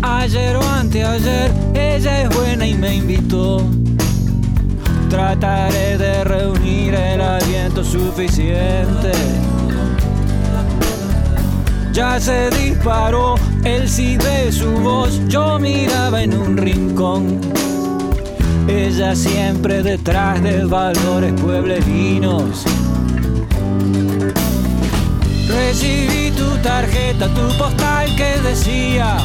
Ayer 0.02 0.56
o 0.58 0.62
anteayer, 0.62 1.52
ella 1.74 2.24
es 2.24 2.30
buena 2.36 2.68
y 2.68 2.74
me 2.74 2.96
invitó. 2.96 3.64
Trataré 5.10 5.98
de 5.98 6.24
reunir 6.24 6.94
el 6.94 7.22
aliento 7.22 7.84
suficiente. 7.84 9.12
Ya 11.94 12.20
se 12.20 12.50
disparó 12.50 13.36
el 13.64 13.90
sí 13.90 14.18
de 14.18 14.52
su 14.52 14.70
voz, 14.70 15.20
yo 15.28 15.58
miraba 15.60 16.22
en 16.22 16.38
un 16.38 16.58
rincón. 16.58 17.40
Ella 18.68 19.16
siempre 19.16 19.82
detrás 19.82 20.44
de 20.44 20.66
valores 20.66 21.34
pueblerinos. 21.42 22.66
Recibí 25.68 26.32
tu 26.32 26.58
tarjeta, 26.60 27.28
tu 27.28 27.46
postal 27.58 28.16
que 28.16 28.40
decía. 28.42 29.18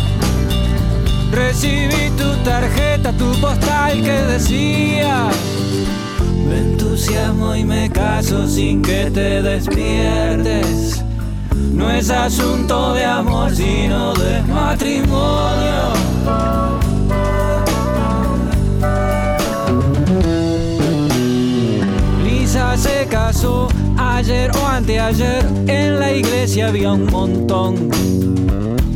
Recibí 1.30 2.10
tu 2.18 2.34
tarjeta, 2.42 3.12
tu 3.12 3.30
postal 3.40 4.02
que 4.02 4.22
decía. 4.24 5.28
Me 6.48 6.58
entusiasmo 6.58 7.54
y 7.54 7.62
me 7.64 7.88
caso 7.90 8.48
sin 8.48 8.82
que 8.82 9.08
te 9.12 9.40
despiertes. 9.40 11.04
No 11.54 11.88
es 11.88 12.10
asunto 12.10 12.92
de 12.94 13.04
amor, 13.04 13.54
sino 13.54 14.12
de 14.14 14.42
matrimonio. 14.42 15.92
Lisa 22.24 22.76
se 22.76 23.06
casó 23.08 23.68
ayer 24.22 24.52
o 24.56 24.66
anteayer. 24.68 25.44
En 25.66 25.98
la 25.98 26.12
iglesia 26.12 26.68
había 26.68 26.92
un 26.92 27.06
montón 27.06 27.90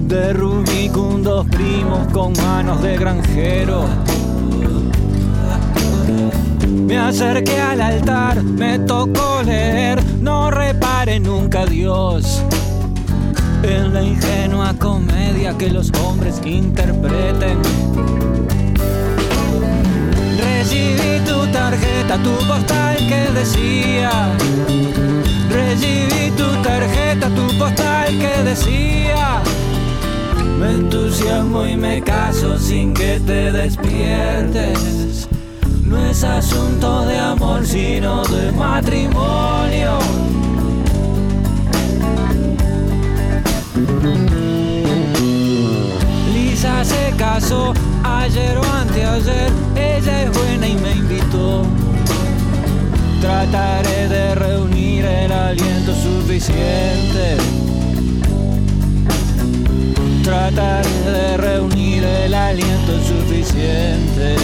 de 0.06 0.32
rubicundos 0.32 1.44
primos 1.48 2.06
con 2.12 2.32
manos 2.34 2.80
de 2.80 2.96
granjero. 2.96 3.86
Me 6.68 6.96
acerqué 6.96 7.60
al 7.60 7.80
altar, 7.80 8.40
me 8.40 8.78
tocó 8.78 9.42
leer, 9.42 10.00
no 10.20 10.52
repare 10.52 11.18
nunca 11.18 11.66
Dios 11.66 12.44
en 13.64 13.94
la 13.94 14.02
ingenua 14.02 14.74
comedia 14.78 15.58
que 15.58 15.70
los 15.70 15.90
hombres 16.04 16.40
interpreten. 16.44 17.58
Recibí 20.38 21.18
tu 21.26 21.46
tarjeta, 21.50 22.16
tu 22.22 22.30
postal 22.46 22.96
que 23.08 23.32
decía. 23.34 24.36
Recibí 25.76 26.30
tu 26.30 26.62
tarjeta, 26.62 27.28
tu 27.28 27.46
postal 27.58 28.18
que 28.18 28.42
decía. 28.44 29.42
Me 30.58 30.70
entusiasmo 30.70 31.66
y 31.66 31.76
me 31.76 32.00
caso 32.00 32.58
sin 32.58 32.94
que 32.94 33.20
te 33.20 33.52
despiertes. 33.52 35.28
No 35.84 35.98
es 36.06 36.24
asunto 36.24 37.04
de 37.04 37.18
amor, 37.18 37.66
sino 37.66 38.24
de 38.24 38.52
matrimonio. 38.52 39.98
Lisa 46.32 46.84
se 46.84 47.12
casó 47.18 47.74
ayer 48.02 48.56
o 48.56 48.64
anteayer, 48.80 49.52
ella 49.74 50.22
es 50.22 50.30
buena 50.32 50.68
y 50.68 50.76
me 50.76 50.92
invitó. 50.92 51.66
Trataré 53.20 54.08
de 54.08 54.34
reunir 54.34 55.04
el 55.04 55.32
aliento 55.32 55.92
suficiente. 55.94 57.36
Trataré 60.22 60.88
de 61.10 61.36
reunir 61.36 62.04
el 62.04 62.34
aliento 62.34 62.92
suficiente. 63.04 64.36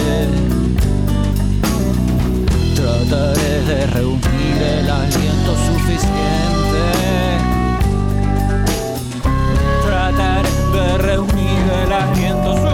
Trataré 2.75 3.61
de 3.67 3.87
reunir 3.87 4.61
el 4.61 4.89
aliento 4.89 5.55
suficiente. 5.67 6.83
Trataré 9.85 10.49
de 10.73 10.97
reunir 10.97 11.63
el 11.83 11.93
aliento 11.93 12.53
suficiente. 12.53 12.72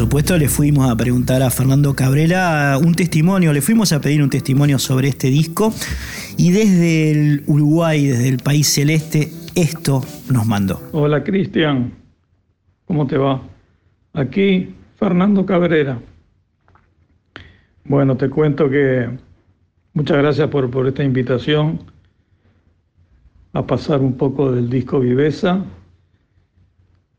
Supuesto, 0.00 0.38
le 0.38 0.48
fuimos 0.48 0.90
a 0.90 0.96
preguntar 0.96 1.42
a 1.42 1.50
Fernando 1.50 1.92
Cabrera 1.94 2.78
un 2.82 2.94
testimonio, 2.94 3.52
le 3.52 3.60
fuimos 3.60 3.92
a 3.92 4.00
pedir 4.00 4.22
un 4.22 4.30
testimonio 4.30 4.78
sobre 4.78 5.08
este 5.08 5.28
disco 5.28 5.74
y 6.38 6.52
desde 6.52 7.10
el 7.10 7.42
Uruguay, 7.46 8.06
desde 8.06 8.30
el 8.30 8.38
país 8.38 8.66
celeste, 8.66 9.28
esto 9.54 10.02
nos 10.30 10.46
mandó. 10.46 10.80
Hola 10.92 11.22
Cristian, 11.22 11.92
¿cómo 12.86 13.06
te 13.06 13.18
va? 13.18 13.42
Aquí 14.14 14.74
Fernando 14.96 15.44
Cabrera. 15.44 16.00
Bueno, 17.84 18.16
te 18.16 18.30
cuento 18.30 18.70
que 18.70 19.06
muchas 19.92 20.16
gracias 20.16 20.48
por, 20.48 20.70
por 20.70 20.88
esta 20.88 21.04
invitación 21.04 21.78
a 23.52 23.66
pasar 23.66 24.00
un 24.00 24.16
poco 24.16 24.50
del 24.50 24.70
disco 24.70 24.98
Viveza. 24.98 25.62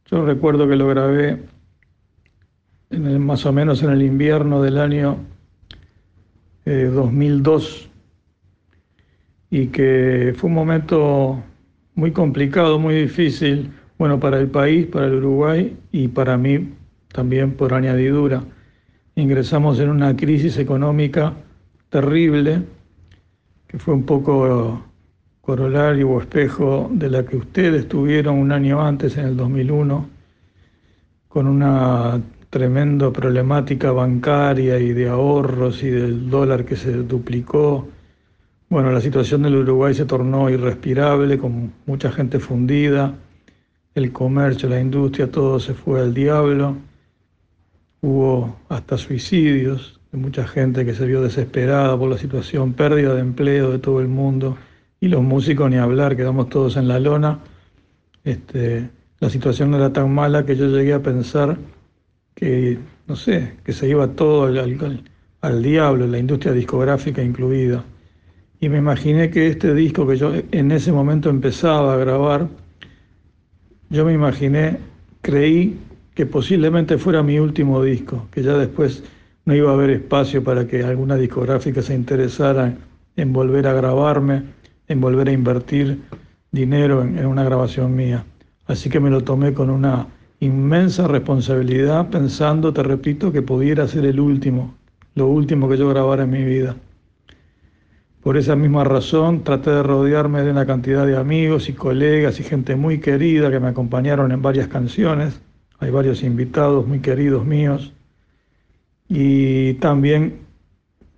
Yo 0.10 0.26
recuerdo 0.26 0.67
que 0.67 0.76
lo 0.76 0.88
grabé 0.88 1.50
en 2.91 3.08
el, 3.08 3.19
más 3.19 3.45
o 3.45 3.54
menos 3.54 3.82
en 3.84 3.89
el 3.89 4.01
invierno 4.01 4.62
del 4.62 4.77
año 4.77 5.17
eh, 6.65 6.91
2002 6.93 7.89
y 9.49 9.67
que 9.67 10.34
fue 10.38 10.49
un 10.49 10.56
momento 10.56 11.41
muy 11.95 12.12
complicado, 12.12 12.80
muy 12.80 12.95
difícil, 12.95 13.71
bueno, 13.97 14.19
para 14.19 14.39
el 14.39 14.47
país, 14.47 14.88
para 14.88 15.08
el 15.08 15.15
Uruguay 15.15 15.75
y 15.91 16.08
para 16.08 16.38
mí 16.38 16.73
también 17.12 17.54
por 17.54 17.73
añadidura. 17.73 18.43
Ingresamos 19.15 19.80
en 19.80 19.89
una 19.89 20.15
crisis 20.15 20.58
económica 20.58 21.34
terrible, 21.89 22.63
que 23.67 23.77
fue 23.77 23.93
un 23.93 24.04
poco 24.04 24.84
corolario 25.41 26.10
o 26.10 26.21
espejo 26.21 26.89
de 26.93 27.10
la 27.10 27.25
que 27.25 27.36
ustedes 27.36 27.88
tuvieron 27.88 28.38
un 28.38 28.51
año 28.51 28.82
antes, 28.82 29.17
en 29.17 29.25
el 29.25 29.38
2001, 29.38 30.10
con 31.27 31.47
una 31.47 32.21
tremenda 32.51 33.11
problemática 33.11 33.93
bancaria 33.93 34.77
y 34.77 34.91
de 34.91 35.07
ahorros 35.07 35.81
y 35.83 35.89
del 35.89 36.29
dólar 36.29 36.65
que 36.65 36.75
se 36.75 36.91
duplicó. 36.91 37.87
Bueno, 38.69 38.91
la 38.91 38.99
situación 38.99 39.43
del 39.43 39.55
Uruguay 39.55 39.93
se 39.93 40.05
tornó 40.05 40.49
irrespirable, 40.49 41.37
con 41.37 41.71
mucha 41.85 42.11
gente 42.11 42.39
fundida, 42.39 43.15
el 43.95 44.11
comercio, 44.11 44.67
la 44.67 44.81
industria, 44.81 45.31
todo 45.31 45.61
se 45.61 45.73
fue 45.73 46.01
al 46.01 46.13
diablo. 46.13 46.75
Hubo 48.01 48.59
hasta 48.67 48.97
suicidios 48.97 50.01
de 50.11 50.17
mucha 50.17 50.45
gente 50.45 50.85
que 50.85 50.93
se 50.93 51.05
vio 51.05 51.21
desesperada 51.21 51.97
por 51.97 52.09
la 52.09 52.17
situación, 52.17 52.73
pérdida 52.73 53.15
de 53.15 53.21
empleo 53.21 53.71
de 53.71 53.79
todo 53.79 54.01
el 54.01 54.09
mundo 54.09 54.57
y 54.99 55.07
los 55.07 55.23
músicos 55.23 55.69
ni 55.69 55.77
hablar, 55.77 56.17
quedamos 56.17 56.49
todos 56.49 56.75
en 56.75 56.89
la 56.89 56.99
lona. 56.99 57.39
Este, 58.25 58.89
la 59.21 59.29
situación 59.29 59.71
no 59.71 59.77
era 59.77 59.93
tan 59.93 60.13
mala 60.13 60.45
que 60.45 60.57
yo 60.57 60.67
llegué 60.67 60.93
a 60.93 61.01
pensar 61.01 61.57
que, 62.41 62.77
no 63.08 63.15
sé, 63.15 63.54
que 63.63 63.71
se 63.71 63.88
iba 63.88 64.10
todo 64.10 64.47
al, 64.47 65.04
al, 65.41 65.63
diablo, 65.63 66.08
la 66.08 66.17
industria 66.17 66.51
discográfica 66.51 67.23
incluida. 67.23 67.86
Y 68.60 68.67
me 68.67 68.80
imaginé 68.80 69.30
que 69.30 69.47
este 69.47 69.73
disco 69.73 70.06
que 70.06 70.17
yo 70.17 70.34
en 70.51 70.71
ese 70.71 70.91
momento 70.91 71.30
empezaba 71.30 71.93
a 71.93 71.97
grabar, 71.97 72.49
yo 73.89 74.04
me 74.04 74.13
imaginé, 74.13 74.77
creí 75.21 75.80
que 76.13 76.25
posiblemente 76.25 76.97
fuera 76.97 77.23
mi 77.23 77.39
último 77.39 77.82
disco, 77.82 78.27
que 78.32 78.43
ya 78.43 78.58
después 78.58 79.04
no 79.45 79.56
iba 79.56 79.71
a 79.71 79.75
haber 79.75 79.91
espacio 79.91 80.43
para 80.43 80.67
que 80.67 80.84
alguna 80.84 81.15
discográfica 81.15 81.82
se 81.82 81.95
interesara 81.95 82.75
en 83.15 83.32
volver 83.32 83.67
a 83.67 83.73
grabarme 83.73 84.43
en 84.91 84.99
volver 84.99 85.30
a 85.30 85.32
invertir 85.32 86.01
dinero 86.51 87.01
en, 87.01 87.25
una 87.25 87.43
grabación 87.43 87.95
mía. 87.95 88.25
Así 88.67 88.89
que 88.89 88.99
me 88.99 89.10
lo 89.10 89.23
tomé 89.23 89.54
con 89.54 89.69
una 89.69 90.08
inmensa 90.41 91.08
responsabilidad, 91.08 92.10
pensando, 92.10 92.73
te 92.73 92.84
repito, 92.84 93.32
que 93.32 93.41
pudiera 93.41 93.88
ser 93.88 94.06
el 94.06 94.19
último, 94.19 94.75
lo 95.15 95.27
último 95.27 95.69
que 95.69 95.77
yo 95.77 95.88
grabara 95.88 96.23
en 96.23 96.32
mi 96.32 96.43
vida. 96.43 96.75
Por 98.21 98.36
esa 98.36 98.58
misma 98.58 98.84
razón 98.84 99.43
traté 99.43 99.71
de 99.71 99.82
rodearme 99.82 100.43
de 100.43 100.51
una 100.51 100.65
cantidad 100.65 101.08
de 101.08 101.17
amigos 101.17 101.69
y 101.69 101.73
colegas 101.73 102.39
y 102.39 102.43
gente 102.43 102.75
muy 102.75 102.99
querida 102.99 103.49
que 103.49 103.60
me 103.60 103.69
acompañaron 103.69 104.34
en 104.34 104.41
varias 104.41 104.67
canciones. 104.67 105.39
Hay 105.80 105.89
varios 105.89 106.21
invitados 106.21 106.86
muy 106.86 106.99
queridos 106.99 107.45
míos. 107.45 107.93
Y 109.08 109.75
también 109.75 110.41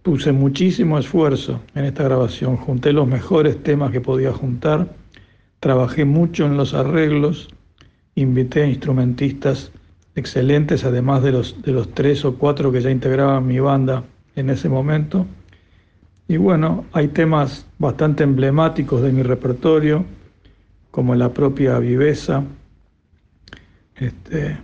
Puse 0.03 0.33
muchísimo 0.33 0.99
esfuerzo 0.99 1.61
en 1.75 1.85
esta 1.85 2.03
grabación, 2.03 2.57
junté 2.57 2.91
los 2.91 3.07
mejores 3.07 3.63
temas 3.63 3.89
que 3.89 4.01
podía 4.01 4.33
juntar, 4.33 4.93
trabajé 5.61 6.03
mucho 6.03 6.45
en 6.45 6.57
los 6.57 6.73
arreglos, 6.73 7.47
invité 8.15 8.67
instrumentistas 8.67 9.71
excelentes, 10.15 10.83
además 10.83 11.23
de 11.23 11.31
los, 11.31 11.61
de 11.61 11.71
los 11.71 11.93
tres 11.93 12.23
o 12.25 12.35
cuatro 12.37 12.71
que 12.71 12.81
ya 12.81 12.91
integraban 12.91 13.47
mi 13.47 13.59
banda 13.59 14.03
en 14.35 14.49
ese 14.49 14.69
momento. 14.69 15.25
Y 16.27 16.37
bueno, 16.37 16.85
hay 16.93 17.09
temas 17.09 17.65
bastante 17.79 18.23
emblemáticos 18.23 19.01
de 19.01 19.11
mi 19.11 19.23
repertorio, 19.23 20.05
como 20.91 21.15
la 21.15 21.29
propia 21.29 21.79
Viveza, 21.79 22.43
este, 23.95 24.57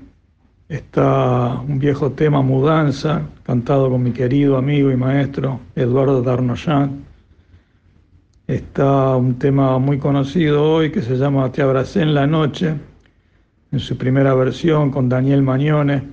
Está 0.70 1.60
un 1.68 1.80
viejo 1.80 2.12
tema, 2.12 2.44
Mudanza, 2.44 3.24
cantado 3.42 3.90
con 3.90 4.04
mi 4.04 4.12
querido 4.12 4.56
amigo 4.56 4.92
y 4.92 4.96
maestro 4.96 5.62
Eduardo 5.76 6.22
Darnoyan. 6.22 7.06
Está 8.46 9.16
un 9.16 9.40
tema 9.40 9.80
muy 9.80 9.98
conocido 9.98 10.64
hoy 10.64 10.92
que 10.92 11.02
se 11.02 11.16
llama 11.18 11.52
Te 11.52 11.64
abracé 11.64 12.04
en 12.04 12.14
la 12.14 12.28
noche, 12.28 12.76
en 13.72 13.80
su 13.80 13.98
primera 13.98 14.34
versión 14.34 14.92
con 14.92 15.10
Daniel 15.10 15.42
Mañone. 15.42 16.04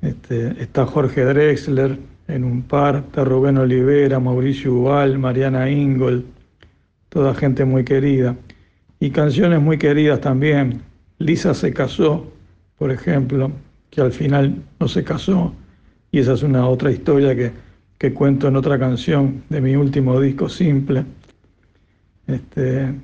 Este, 0.00 0.62
está 0.62 0.86
Jorge 0.86 1.24
Drexler 1.24 1.98
en 2.28 2.44
un 2.44 2.62
par, 2.62 3.04
está 3.06 3.24
Rubén 3.24 3.58
Olivera, 3.58 4.18
Mauricio 4.18 4.74
Ubal, 4.74 5.18
Mariana 5.18 5.70
Ingold, 5.70 6.24
toda 7.08 7.34
gente 7.34 7.64
muy 7.64 7.84
querida. 7.84 8.36
Y 9.00 9.10
canciones 9.10 9.60
muy 9.60 9.76
queridas 9.76 10.20
también. 10.20 10.82
Lisa 11.18 11.52
se 11.54 11.72
casó, 11.72 12.32
por 12.78 12.90
ejemplo, 12.90 13.50
que 13.90 14.00
al 14.00 14.12
final 14.12 14.62
no 14.80 14.88
se 14.88 15.04
casó, 15.04 15.54
y 16.10 16.18
esa 16.18 16.32
es 16.34 16.42
una 16.42 16.66
otra 16.66 16.90
historia 16.90 17.34
que, 17.34 17.52
que 17.98 18.12
cuento 18.12 18.48
en 18.48 18.56
otra 18.56 18.78
canción 18.78 19.42
de 19.48 19.60
mi 19.60 19.76
último 19.76 20.20
disco 20.20 20.48
simple. 20.48 21.04
Este, 22.26 22.94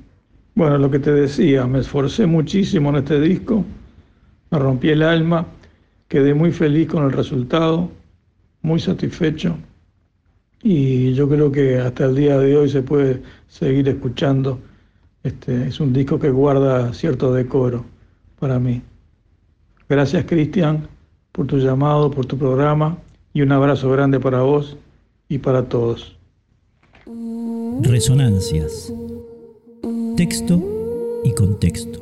bueno, 0.55 0.77
lo 0.77 0.91
que 0.91 0.99
te 0.99 1.11
decía, 1.11 1.65
me 1.65 1.79
esforcé 1.79 2.25
muchísimo 2.25 2.89
en 2.89 2.97
este 2.97 3.19
disco, 3.19 3.65
me 4.49 4.59
rompí 4.59 4.89
el 4.89 5.03
alma, 5.03 5.47
quedé 6.07 6.33
muy 6.33 6.51
feliz 6.51 6.87
con 6.87 7.03
el 7.03 7.11
resultado, 7.11 7.89
muy 8.61 8.79
satisfecho 8.79 9.57
y 10.63 11.13
yo 11.13 11.27
creo 11.27 11.51
que 11.51 11.79
hasta 11.79 12.05
el 12.05 12.15
día 12.15 12.37
de 12.37 12.55
hoy 12.55 12.69
se 12.69 12.81
puede 12.81 13.21
seguir 13.47 13.87
escuchando. 13.89 14.59
Este, 15.23 15.67
es 15.67 15.79
un 15.79 15.93
disco 15.93 16.19
que 16.19 16.29
guarda 16.29 16.93
cierto 16.93 17.33
decoro 17.33 17.85
para 18.39 18.59
mí. 18.59 18.81
Gracias 19.87 20.25
Cristian 20.25 20.87
por 21.31 21.47
tu 21.47 21.57
llamado, 21.57 22.11
por 22.11 22.25
tu 22.25 22.37
programa 22.37 22.97
y 23.33 23.41
un 23.41 23.51
abrazo 23.51 23.89
grande 23.91 24.19
para 24.19 24.41
vos 24.41 24.77
y 25.29 25.37
para 25.37 25.63
todos. 25.63 26.15
Resonancias. 27.81 28.93
Texto 30.23 30.61
y 31.23 31.33
contexto. 31.33 31.99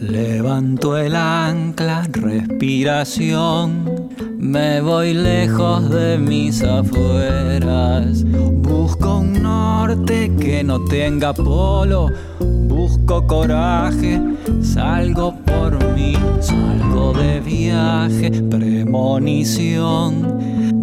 Levanto 0.00 0.98
el 0.98 1.14
ancla, 1.14 2.04
respiración 2.10 3.95
me 4.46 4.80
voy 4.80 5.12
lejos 5.12 5.90
de 5.90 6.18
mis 6.18 6.62
afueras. 6.62 8.24
Busco 8.24 9.18
un 9.18 9.42
norte 9.42 10.32
que 10.38 10.62
no 10.62 10.84
tenga 10.84 11.32
polo. 11.34 12.10
Busco 12.40 13.26
coraje, 13.26 14.20
salgo 14.62 15.34
por 15.44 15.82
mí, 15.94 16.14
salgo 16.40 17.12
de 17.12 17.40
viaje, 17.40 18.30
premonición 18.50 20.38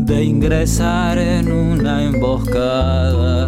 de 0.06 0.23
ingresar 0.23 1.17
en 1.17 1.52
una 1.52 2.04
emboscada. 2.04 3.47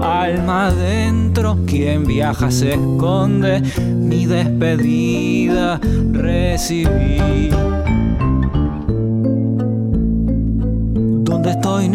Alma 0.00 0.68
adentro, 0.68 1.58
quien 1.66 2.04
viaja 2.04 2.50
se 2.50 2.74
esconde, 2.74 3.62
mi 3.80 4.26
despedida 4.26 5.80
recibí 6.12 7.50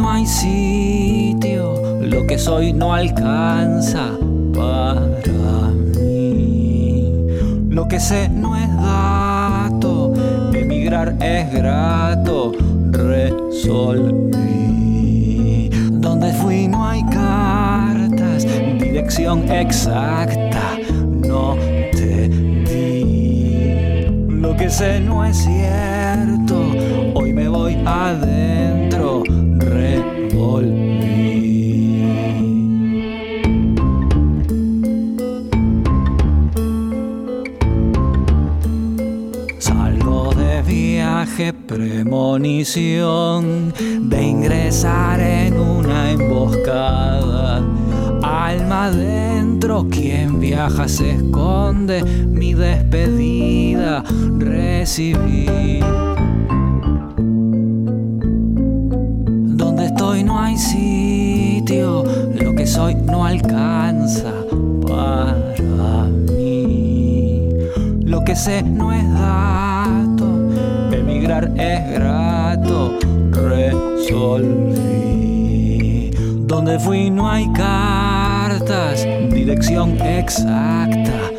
no 0.05 0.11
hay 0.11 0.27
sitio, 0.27 1.81
lo 1.99 2.27
que 2.27 2.37
soy 2.37 2.71
no 2.73 2.93
alcanza 2.93 4.11
para 4.53 5.71
mí. 5.97 7.11
Lo 7.69 7.87
que 7.87 7.99
sé 7.99 8.29
no 8.29 8.55
es 8.55 8.69
dato, 8.77 10.13
emigrar 10.53 11.15
es 11.19 11.51
grato, 11.51 12.51
resolví. 12.91 13.71
Donde 15.93 16.33
fui 16.33 16.67
no 16.67 16.87
hay 16.87 17.03
cartas, 17.05 18.45
dirección 18.77 19.49
exacta, 19.49 20.77
no 21.27 21.55
te 21.93 22.29
di. 22.29 24.05
Lo 24.29 24.55
que 24.55 24.69
sé 24.69 24.99
no 24.99 25.25
es 25.25 25.35
cierto, 25.37 26.61
hoy 27.15 27.33
me 27.33 27.49
voy 27.49 27.75
adentro 27.87 28.64
premonición 42.15 43.73
de 44.09 44.23
ingresar 44.23 45.19
en 45.19 45.59
una 45.59 46.11
emboscada. 46.11 47.61
Alma 48.23 48.85
adentro, 48.85 49.85
quien 49.89 50.39
viaja 50.39 50.87
se 50.87 51.11
esconde, 51.11 52.03
mi 52.03 52.53
despedida 52.53 54.01
recibí. 54.37 55.81
no 60.23 60.39
hay 60.39 60.57
sitio, 60.57 62.05
lo 62.39 62.55
que 62.55 62.65
soy 62.65 62.95
no 62.95 63.25
alcanza 63.25 64.31
para 64.87 66.05
mí. 66.31 67.49
Lo 68.05 68.23
que 68.23 68.33
sé 68.33 68.63
no 68.63 68.93
es 68.93 69.03
dato, 69.11 69.74
es 71.25 71.91
grato, 71.91 72.99
resolví. 73.31 74.81
Donde 76.45 76.77
fui 76.79 77.09
no 77.09 77.27
hay 77.29 77.51
cartas, 77.53 79.07
dirección 79.31 79.99
exacta, 80.01 81.31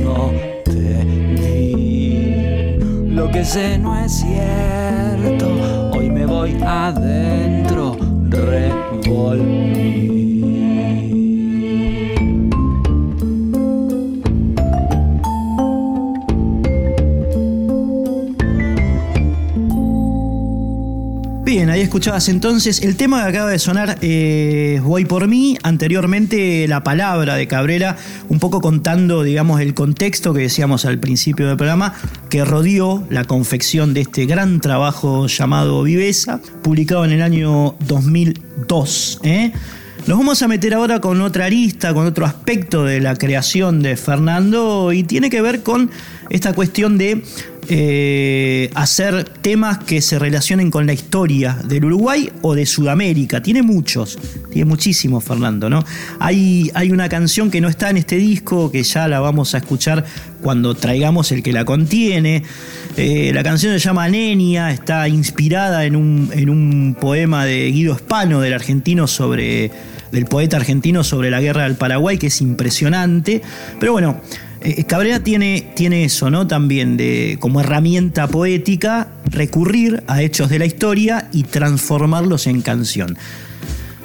no 0.00 0.30
te 0.64 1.04
di. 1.34 2.76
Lo 3.08 3.28
que 3.30 3.44
sé 3.44 3.78
no 3.78 3.98
es 3.98 4.12
cierto, 4.12 5.90
hoy 5.92 6.08
me 6.08 6.24
voy 6.24 6.56
adentro, 6.64 7.96
revolví. 8.28 10.21
Escuchabas 21.92 22.30
entonces 22.30 22.80
el 22.80 22.96
tema 22.96 23.22
que 23.22 23.28
acaba 23.28 23.50
de 23.50 23.58
sonar, 23.58 23.98
eh, 24.00 24.80
Voy 24.82 25.04
por 25.04 25.28
mí, 25.28 25.58
anteriormente 25.62 26.66
la 26.66 26.82
palabra 26.82 27.34
de 27.34 27.46
Cabrera, 27.46 27.98
un 28.30 28.38
poco 28.38 28.62
contando, 28.62 29.22
digamos, 29.22 29.60
el 29.60 29.74
contexto 29.74 30.32
que 30.32 30.40
decíamos 30.40 30.86
al 30.86 30.98
principio 30.98 31.46
del 31.48 31.58
programa, 31.58 31.92
que 32.30 32.46
rodeó 32.46 33.06
la 33.10 33.24
confección 33.24 33.92
de 33.92 34.00
este 34.00 34.24
gran 34.24 34.62
trabajo 34.62 35.26
llamado 35.26 35.82
Viveza, 35.82 36.40
publicado 36.62 37.04
en 37.04 37.12
el 37.12 37.20
año 37.20 37.74
2002. 37.80 39.20
¿eh? 39.24 39.52
Nos 40.06 40.16
vamos 40.16 40.40
a 40.40 40.48
meter 40.48 40.72
ahora 40.72 40.98
con 40.98 41.20
otra 41.20 41.44
arista, 41.44 41.92
con 41.92 42.06
otro 42.06 42.24
aspecto 42.24 42.84
de 42.84 43.00
la 43.00 43.16
creación 43.16 43.82
de 43.82 43.96
Fernando 43.96 44.94
y 44.94 45.02
tiene 45.02 45.28
que 45.28 45.42
ver 45.42 45.62
con 45.62 45.90
esta 46.30 46.54
cuestión 46.54 46.96
de 46.96 47.22
eh, 47.68 48.70
hacer 48.74 49.22
temas 49.24 49.78
que 49.78 50.00
se 50.00 50.18
relacionen 50.18 50.70
con 50.70 50.84
la 50.84 50.92
historia 50.92 51.56
del 51.64 51.84
Uruguay 51.84 52.30
o 52.42 52.56
de 52.56 52.66
Sudamérica. 52.66 53.40
Tiene 53.40 53.62
muchos, 53.62 54.18
tiene 54.50 54.64
muchísimos, 54.64 55.22
Fernando, 55.22 55.70
¿no? 55.70 55.84
Hay, 56.18 56.70
hay 56.74 56.90
una 56.90 57.08
canción 57.08 57.50
que 57.52 57.60
no 57.60 57.68
está 57.68 57.90
en 57.90 57.98
este 57.98 58.16
disco, 58.16 58.72
que 58.72 58.82
ya 58.82 59.06
la 59.06 59.20
vamos 59.20 59.54
a 59.54 59.58
escuchar 59.58 60.04
cuando 60.42 60.74
traigamos 60.74 61.30
el 61.30 61.44
que 61.44 61.52
la 61.52 61.64
contiene. 61.64 62.42
Eh, 62.96 63.30
la 63.32 63.44
canción 63.44 63.72
se 63.72 63.78
llama 63.78 64.08
Nenia, 64.08 64.72
está 64.72 65.06
inspirada 65.08 65.84
en 65.84 65.94
un, 65.94 66.30
en 66.32 66.50
un 66.50 66.96
poema 67.00 67.44
de 67.44 67.70
Guido 67.70 67.94
Espano, 67.94 68.40
del 68.40 68.54
argentino 68.54 69.06
sobre. 69.06 69.70
del 70.10 70.26
poeta 70.26 70.56
argentino 70.56 71.04
sobre 71.04 71.30
la 71.30 71.40
guerra 71.40 71.62
del 71.62 71.76
Paraguay, 71.76 72.18
que 72.18 72.26
es 72.26 72.40
impresionante. 72.40 73.40
Pero 73.78 73.92
bueno. 73.92 74.20
Eh, 74.64 74.84
Cabrera 74.84 75.20
tiene, 75.20 75.72
tiene 75.74 76.04
eso, 76.04 76.30
¿no? 76.30 76.46
También 76.46 76.96
de 76.96 77.36
como 77.40 77.60
herramienta 77.60 78.28
poética 78.28 79.08
recurrir 79.24 80.04
a 80.06 80.22
hechos 80.22 80.50
de 80.50 80.58
la 80.58 80.66
historia 80.66 81.28
y 81.32 81.44
transformarlos 81.44 82.46
en 82.46 82.62
canción. 82.62 83.16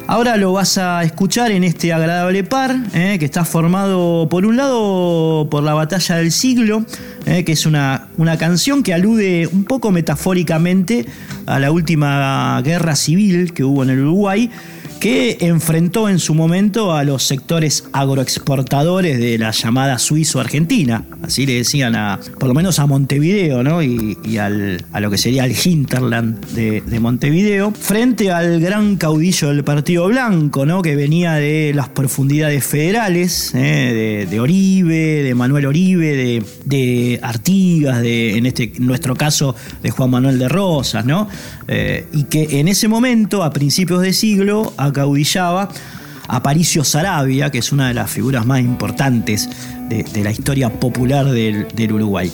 Ahora 0.10 0.38
lo 0.38 0.54
vas 0.54 0.78
a 0.78 1.04
escuchar 1.04 1.52
en 1.52 1.66
este 1.66 1.92
agradable 1.92 2.46
par, 2.46 2.78
¿eh? 2.94 3.18
que 3.20 3.26
está 3.26 3.44
formado 3.44 4.30
por 4.30 4.46
un 4.46 4.56
lado 4.56 5.50
por 5.52 5.64
la 5.64 5.74
batalla 5.74 6.16
del 6.16 6.32
siglo, 6.32 6.86
¿eh? 7.26 7.44
que 7.44 7.52
es 7.52 7.66
una, 7.66 8.08
una 8.16 8.38
canción 8.38 8.84
que 8.84 8.94
alude 8.94 9.48
un 9.52 9.66
poco 9.66 9.92
metafóricamente 9.92 11.06
a 11.46 11.60
la 11.60 11.72
última 11.72 12.62
guerra 12.62 12.96
civil 12.96 13.52
que 13.54 13.66
hubo 13.66 13.84
en 13.84 13.90
el 13.90 14.00
Uruguay, 14.00 14.50
que 15.00 15.38
enfrentó 15.42 16.10
en 16.10 16.20
su 16.20 16.34
momento 16.34 16.94
a 16.94 17.04
los 17.04 17.24
sectores 17.24 17.86
agroexportadores 17.94 19.20
de 19.20 19.38
la 19.38 19.52
llamada 19.52 20.00
Suizo-Argentina. 20.00 21.06
Así 21.22 21.46
le 21.46 21.54
decían 21.54 21.96
a, 21.96 22.20
por 22.40 22.48
lo 22.48 22.54
menos 22.54 22.80
a 22.80 22.86
Montevideo, 22.86 23.64
¿no? 23.64 23.82
Y, 23.84 24.38
al, 24.38 24.84
a 24.92 25.00
lo 25.00 25.10
que 25.10 25.18
sería 25.18 25.46
el 25.46 25.56
hinterland 25.64 26.46
de, 26.54 26.82
de, 26.82 27.00
Montevideo, 27.00 27.72
frente 27.72 28.32
al 28.32 28.60
gran 28.60 28.98
caudillo 28.98 29.50
del 29.50 29.64
Partido 29.64 30.08
Blanco, 30.08 30.66
¿no? 30.66 30.82
Que 30.82 30.96
venía 30.96 31.34
de 31.34 31.72
las 31.74 31.90
profundidades 31.90 32.66
federales, 32.66 33.54
¿eh? 33.56 34.28
de, 34.30 34.40
Oribe, 34.40 35.24
de 35.24 35.36
Manuel 35.36 35.66
Oribe, 35.66 36.16
de, 36.16 36.44
de 36.66 37.20
Artigas, 37.22 38.02
de, 38.02 38.38
en 38.38 38.46
este, 38.46 38.74
nuestro 38.80 39.16
caso, 39.16 39.56
de 39.82 39.92
Juan 39.92 40.10
Manuel 40.10 40.40
de 40.40 40.50
Rosas, 40.50 41.06
¿no? 41.06 41.28
Eh, 41.68 42.06
y 42.14 42.24
que 42.24 42.60
en 42.60 42.68
ese 42.68 42.88
momento, 42.88 43.44
a 43.44 43.52
principios 43.52 44.02
de 44.02 44.14
siglo, 44.14 44.74
acaudillaba 44.88 45.70
a 46.28 46.44
Paricio 46.44 46.84
Sarabia, 46.84 47.50
que 47.52 47.60
es 47.60 47.72
una 47.72 47.88
de 47.88 47.94
las 47.94 48.12
figuras 48.12 48.46
más 48.46 48.60
importantes 48.60 49.50
de, 49.90 50.24
la 50.24 50.32
historia 50.32 50.70
popular 50.70 51.26
del, 51.26 51.68
del, 51.74 51.94
Uruguay. 51.94 52.32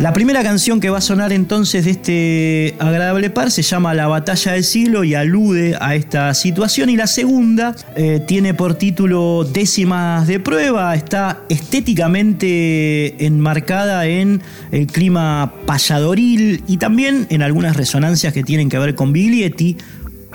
La 0.00 0.12
primera 0.12 0.42
canción 0.42 0.80
que 0.80 0.90
va 0.90 0.98
a 0.98 1.00
sonar 1.00 1.32
entonces 1.32 1.84
de 1.84 1.92
este 1.92 2.74
agradable 2.80 3.30
par 3.30 3.52
se 3.52 3.62
llama 3.62 3.94
La 3.94 4.08
batalla 4.08 4.52
del 4.52 4.64
siglo 4.64 5.04
y 5.04 5.14
alude 5.14 5.76
a 5.80 5.94
esta 5.94 6.34
situación. 6.34 6.90
Y 6.90 6.96
la 6.96 7.06
segunda 7.06 7.76
eh, 7.94 8.20
tiene 8.26 8.54
por 8.54 8.74
título 8.74 9.44
Décimas 9.44 10.26
de 10.26 10.40
prueba, 10.40 10.96
está 10.96 11.42
estéticamente 11.48 13.24
enmarcada 13.24 14.06
en 14.06 14.42
el 14.72 14.88
clima 14.88 15.52
payadoril 15.64 16.64
y 16.66 16.78
también 16.78 17.28
en 17.30 17.42
algunas 17.42 17.76
resonancias 17.76 18.32
que 18.32 18.42
tienen 18.42 18.68
que 18.68 18.80
ver 18.80 18.96
con 18.96 19.12
Biglietti, 19.12 19.76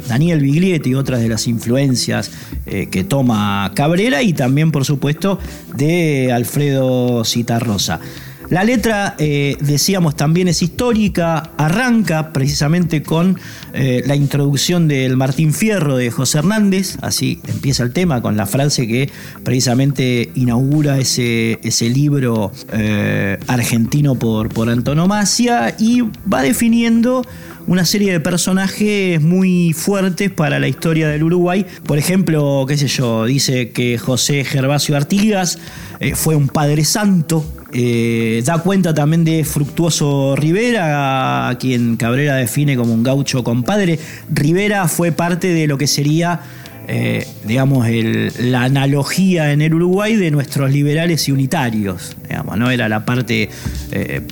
Daniel 0.07 0.41
Biglietti, 0.41 0.95
otras 0.95 1.21
de 1.21 1.29
las 1.29 1.47
influencias 1.47 2.31
eh, 2.65 2.87
que 2.87 3.03
toma 3.03 3.71
Cabrera 3.75 4.21
y 4.23 4.33
también, 4.33 4.71
por 4.71 4.85
supuesto, 4.85 5.39
de 5.75 6.31
Alfredo 6.31 7.23
Citarrosa. 7.25 7.99
La 8.49 8.63
letra, 8.63 9.15
eh, 9.19 9.57
decíamos, 9.61 10.15
también 10.15 10.47
es 10.47 10.63
histórica, 10.63 11.51
arranca 11.55 12.33
precisamente 12.33 13.03
con 13.03 13.37
eh, 13.73 14.01
la 14.07 14.15
introducción 14.15 14.87
del 14.87 15.15
Martín 15.17 15.53
Fierro 15.53 15.97
de 15.97 16.09
José 16.09 16.39
Hernández, 16.39 16.97
así 17.01 17.39
empieza 17.47 17.83
el 17.83 17.93
tema 17.93 18.23
con 18.23 18.35
la 18.37 18.47
frase 18.47 18.87
que 18.87 19.11
precisamente 19.43 20.31
inaugura 20.33 20.97
ese, 20.97 21.59
ese 21.61 21.89
libro 21.89 22.51
argentino 23.45 24.15
por, 24.15 24.49
por 24.49 24.67
antonomasia 24.69 25.75
y 25.77 26.01
va 26.01 26.41
definiendo 26.41 27.21
una 27.69 27.85
serie 27.85 28.11
de 28.11 28.19
personajes 28.19 29.21
muy 29.21 29.73
fuertes 29.73 30.31
para 30.31 30.57
la 30.57 30.67
historia 30.67 31.07
del 31.07 31.21
Uruguay. 31.21 31.67
Por 31.85 31.99
ejemplo, 31.99 32.65
qué 32.67 32.75
sé 32.75 32.87
yo, 32.87 33.25
dice 33.25 33.69
que 33.69 33.99
José 33.99 34.43
Gervasio 34.43 34.97
Artigas 34.97 35.59
eh, 35.99 36.15
fue 36.15 36.35
un 36.35 36.47
padre 36.47 36.83
santo. 36.83 37.45
Eh, 37.71 38.41
da 38.43 38.57
cuenta 38.57 38.95
también 38.95 39.23
de 39.23 39.43
Fructuoso 39.43 40.35
Rivera, 40.35 41.47
a 41.47 41.59
quien 41.59 41.95
Cabrera 41.95 42.37
define 42.37 42.75
como 42.75 42.91
un 42.91 43.03
gaucho 43.03 43.43
compadre. 43.43 43.99
Rivera 44.31 44.87
fue 44.87 45.11
parte 45.11 45.53
de 45.53 45.67
lo 45.67 45.77
que 45.77 45.85
sería 45.85 46.41
eh, 46.87 47.27
digamos, 47.43 47.85
la 48.39 48.63
analogía 48.63 49.53
en 49.53 49.61
el 49.61 49.75
Uruguay 49.75 50.15
de 50.15 50.31
nuestros 50.31 50.71
liberales 50.71 51.27
y 51.27 51.33
unitarios. 51.33 52.17
Digamos, 52.27 52.57
¿no? 52.57 52.71
Era 52.71 52.89
la 52.89 53.05
parte 53.05 53.51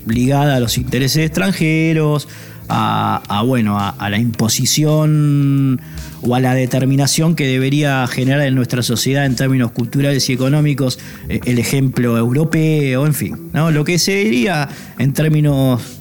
ligada 0.08 0.56
a 0.56 0.60
los 0.60 0.80
intereses 0.80 1.28
extranjeros, 1.28 2.28
a, 2.69 3.21
a 3.27 3.41
bueno, 3.43 3.77
a, 3.80 4.10
la 4.10 4.17
imposición 4.17 5.80
o 6.21 6.36
a 6.36 6.39
la 6.39 6.53
determinación 6.53 7.36
que 7.36 7.45
debería 7.47 8.06
generar 8.08 8.41
en 8.41 8.56
nuestra 8.56 8.84
sociedad 8.84 9.25
en 9.25 9.36
términos 9.36 9.71
culturales 9.71 10.30
y 10.30 10.34
económicos 10.34 10.99
eh, 11.30 11.39
el 11.45 11.60
ejemplo 11.60 12.17
europeo, 12.17 13.06
en 13.06 13.13
fin, 13.13 13.49
¿no? 13.53 13.71
lo 13.71 13.84
que 13.84 13.99
se 13.99 14.15
diría 14.15 14.67
en 14.97 15.13
términos 15.13 15.97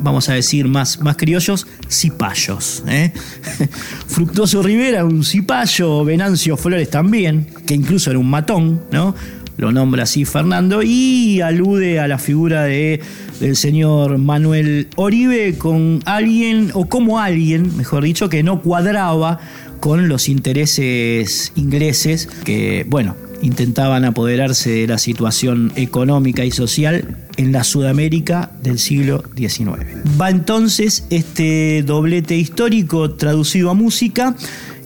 vamos 0.00 0.28
a 0.28 0.34
decir 0.34 0.68
más, 0.68 1.00
más 1.00 1.16
criollos, 1.16 1.66
cipayos. 1.88 2.84
¿eh? 2.88 3.12
Fructuoso 4.06 4.62
Rivera, 4.62 5.04
un 5.04 5.24
cipayo, 5.24 6.04
Venancio 6.04 6.56
Flores 6.56 6.90
también, 6.90 7.46
que 7.66 7.74
incluso 7.74 8.10
era 8.10 8.18
un 8.18 8.30
matón, 8.30 8.82
¿no? 8.92 9.14
Lo 9.56 9.72
nombra 9.72 10.04
así 10.04 10.24
Fernando 10.24 10.82
y 10.84 11.40
alude 11.40 11.98
a 11.98 12.06
la 12.06 12.18
figura 12.18 12.62
de, 12.62 13.00
del 13.40 13.56
señor 13.56 14.18
Manuel 14.18 14.88
Oribe 14.96 15.56
con 15.56 16.00
alguien, 16.04 16.70
o 16.74 16.88
como 16.88 17.20
alguien, 17.20 17.76
mejor 17.76 18.04
dicho, 18.04 18.28
que 18.28 18.42
no 18.42 18.62
cuadraba 18.62 19.38
con 19.80 20.08
los 20.08 20.28
intereses 20.28 21.52
ingleses 21.54 22.28
que, 22.44 22.84
bueno, 22.88 23.14
intentaban 23.42 24.04
apoderarse 24.04 24.70
de 24.70 24.86
la 24.86 24.98
situación 24.98 25.72
económica 25.76 26.44
y 26.44 26.50
social 26.50 27.16
en 27.36 27.52
la 27.52 27.64
Sudamérica 27.64 28.50
del 28.62 28.78
siglo 28.78 29.22
XIX. 29.36 29.86
Va 30.20 30.30
entonces 30.30 31.06
este 31.10 31.82
doblete 31.84 32.36
histórico 32.36 33.12
traducido 33.12 33.70
a 33.70 33.74
música 33.74 34.34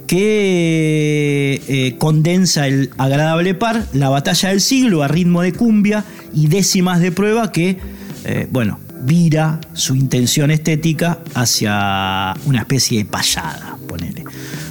que 0.06 1.62
eh, 1.68 1.96
condensa 1.98 2.66
el 2.66 2.90
agradable 2.98 3.54
par, 3.54 3.86
la 3.94 4.10
batalla 4.10 4.50
del 4.50 4.60
siglo 4.60 5.02
a 5.02 5.08
ritmo 5.08 5.40
de 5.40 5.52
cumbia 5.54 6.04
y 6.34 6.48
décimas 6.48 7.00
de 7.00 7.12
prueba 7.12 7.50
que, 7.50 7.78
eh, 8.24 8.46
bueno, 8.50 8.78
vira 9.02 9.60
su 9.72 9.94
intención 9.94 10.50
estética 10.50 11.18
hacia 11.34 12.34
una 12.44 12.60
especie 12.60 12.98
de 12.98 13.04
payada, 13.04 13.76
ponele. 13.88 14.24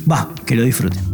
Va, 0.09 0.33
que 0.45 0.55
lo 0.55 0.63
disfruten. 0.63 1.10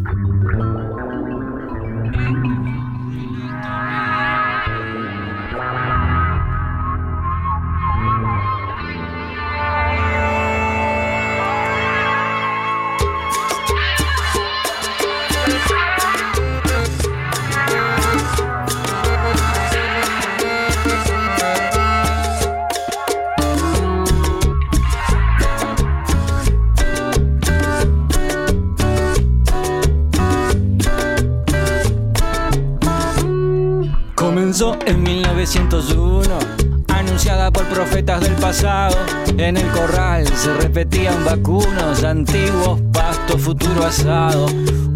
En 34.88 35.04
1901 35.04 36.68
anunciada 36.88 37.52
por 37.52 37.66
profetas 37.66 38.22
del 38.22 38.34
pasado. 38.34 38.96
En 39.38 39.58
el 39.58 39.68
corral 39.68 40.26
se 40.28 40.54
repetían 40.56 41.26
vacunos, 41.26 42.04
antiguos 42.04 42.80
pastos, 42.94 43.42
futuro 43.42 43.84
asado. 43.84 44.48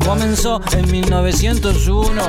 Comenzó 0.05 0.61
en 0.73 0.89
1901, 0.91 2.21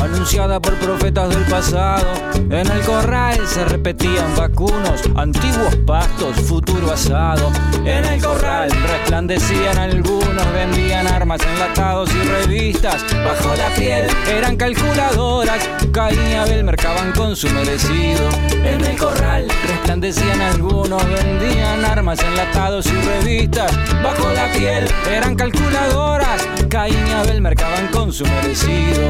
anunciada 0.00 0.60
por 0.60 0.74
profetas 0.74 1.30
del 1.30 1.44
pasado. 1.44 2.06
En 2.34 2.70
el 2.70 2.80
corral 2.82 3.38
se 3.46 3.64
repetían 3.64 3.95
vacunos, 4.36 5.02
antiguos 5.16 5.74
pastos, 5.86 6.36
futuro 6.42 6.92
asado. 6.92 7.50
En 7.84 8.04
el 8.04 8.22
corral 8.22 8.70
resplandecían 8.70 9.78
algunos, 9.78 10.52
vendían 10.52 11.06
armas, 11.06 11.40
enlatados 11.42 12.10
y 12.14 12.28
revistas. 12.28 13.04
Bajo 13.24 13.54
la 13.56 13.74
piel 13.76 14.06
eran 14.30 14.56
calculadoras, 14.56 15.68
caía 15.92 16.44
del 16.44 16.64
mercaban 16.64 17.12
con 17.12 17.34
su 17.36 17.48
merecido. 17.50 18.28
En 18.64 18.84
el 18.84 18.96
corral 18.96 19.48
resplandecían 19.66 20.40
algunos, 20.40 21.02
vendían 21.08 21.84
armas, 21.84 22.20
enlatados 22.20 22.86
y 22.86 22.94
revistas. 22.94 23.72
Bajo 24.02 24.32
la 24.32 24.50
piel 24.52 24.86
eran 25.10 25.34
calculadoras, 25.34 26.46
caía 26.68 27.20
Abel 27.20 27.40
mercaban 27.40 27.88
con 27.88 28.12
su 28.12 28.24
merecido. 28.24 29.08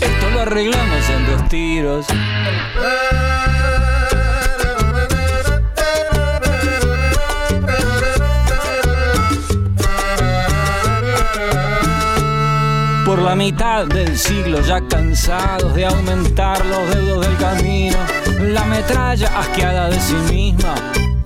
Esto 0.00 0.30
lo 0.32 0.40
arreglamos 0.40 1.10
en 1.10 1.26
dos 1.26 1.48
tiros. 1.48 2.06
Por 13.16 13.24
la 13.24 13.34
mitad 13.34 13.86
del 13.86 14.18
siglo 14.18 14.60
ya 14.60 14.78
cansados 14.88 15.74
de 15.74 15.86
aumentar 15.86 16.62
los 16.66 16.94
dedos 16.94 17.26
del 17.26 17.36
camino, 17.38 17.96
la 18.40 18.62
metralla 18.66 19.28
asqueada 19.38 19.88
de 19.88 19.98
sí 19.98 20.16
misma 20.30 20.74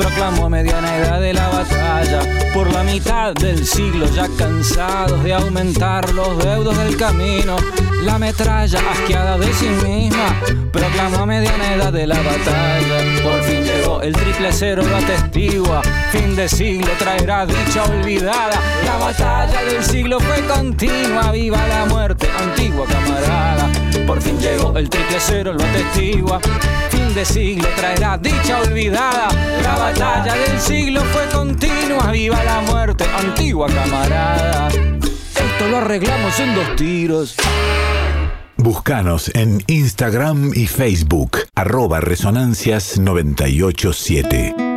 proclamó 0.01 0.48
mediana 0.48 0.96
edad 0.96 1.20
de 1.20 1.34
la 1.34 1.48
batalla. 1.48 2.20
Por 2.55 2.72
la 2.72 2.82
mitad 2.82 3.34
del 3.34 3.66
siglo 3.66 4.07
ya 4.14 4.26
cansados 4.38 5.22
de 5.22 5.34
aumentar 5.34 6.12
los 6.14 6.38
deudos 6.38 6.76
del 6.78 6.96
camino. 6.96 7.57
La 8.03 8.18
metralla 8.18 8.80
asqueada 8.92 9.36
de 9.36 9.53
sí 9.53 9.68
misma 9.84 10.34
proclamó 10.72 11.26
mediana 11.26 11.74
edad 11.74 11.92
de 11.92 12.07
la 12.07 12.16
batalla. 12.16 13.22
Por 13.22 13.42
fin 13.42 13.62
llegó 13.62 14.01
el 14.01 14.14
triple 14.14 14.48
cero, 14.53 14.82
lo 14.88 14.96
atestigua. 14.96 15.82
Fin 16.11 16.34
de 16.34 16.48
siglo 16.48 16.90
traerá 16.98 17.44
dicha 17.44 17.84
olvidada. 17.84 18.59
La 18.86 18.96
batalla 18.96 19.62
del 19.64 19.84
siglo 19.84 20.18
fue 20.18 20.40
continua. 20.46 21.30
Viva 21.30 21.66
la 21.66 21.84
muerte, 21.84 22.26
antigua 22.38 22.86
camarada. 22.86 23.68
Por 24.07 24.22
fin 24.22 24.38
llegó 24.40 24.76
el 24.78 24.88
triple 24.88 25.18
cero, 25.20 25.53
lo 25.53 25.62
atestigua. 25.62 26.40
Fin 26.88 27.14
de 27.14 27.24
siglo 27.24 27.68
traerá 27.76 28.16
dicha 28.16 28.61
olvidada 28.61 29.28
batalla 29.91 30.34
del 30.34 30.61
siglo 30.61 31.01
fue 31.12 31.26
continua, 31.32 32.12
viva 32.12 32.45
la 32.45 32.61
muerte, 32.61 33.05
antigua 33.05 33.66
camarada. 33.68 34.68
Esto 34.68 35.68
lo 35.68 35.78
arreglamos 35.78 36.38
en 36.38 36.55
dos 36.55 36.76
tiros. 36.76 37.34
Búscanos 38.57 39.32
en 39.34 39.64
Instagram 39.66 40.53
y 40.55 40.66
Facebook, 40.66 41.38
arroba 41.55 42.01
resonancias987. 42.01 44.70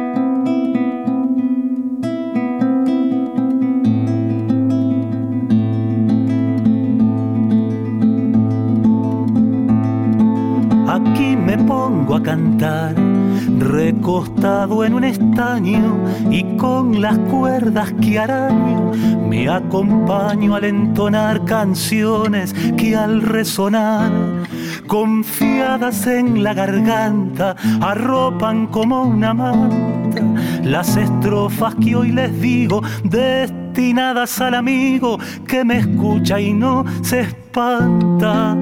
Y 16.30 16.58
con 16.58 17.02
las 17.02 17.18
cuerdas 17.18 17.92
que 18.02 18.20
araño, 18.20 18.92
me 19.28 19.50
acompaño 19.50 20.56
al 20.56 20.66
entonar 20.66 21.44
canciones 21.46 22.54
que 22.78 22.96
al 22.96 23.22
resonar, 23.22 24.12
confiadas 24.86 26.06
en 26.06 26.44
la 26.44 26.54
garganta, 26.54 27.56
arropan 27.82 28.68
como 28.68 29.04
una 29.04 29.34
manta 29.34 30.22
las 30.64 30.98
estrofas 30.98 31.74
que 31.76 31.96
hoy 31.96 32.12
les 32.12 32.40
digo, 32.40 32.84
destinadas 33.04 34.40
al 34.40 34.54
amigo 34.54 35.18
que 35.48 35.64
me 35.64 35.80
escucha 35.80 36.40
y 36.40 36.54
no 36.54 36.86
se 37.02 37.22
espanta. 37.22 38.56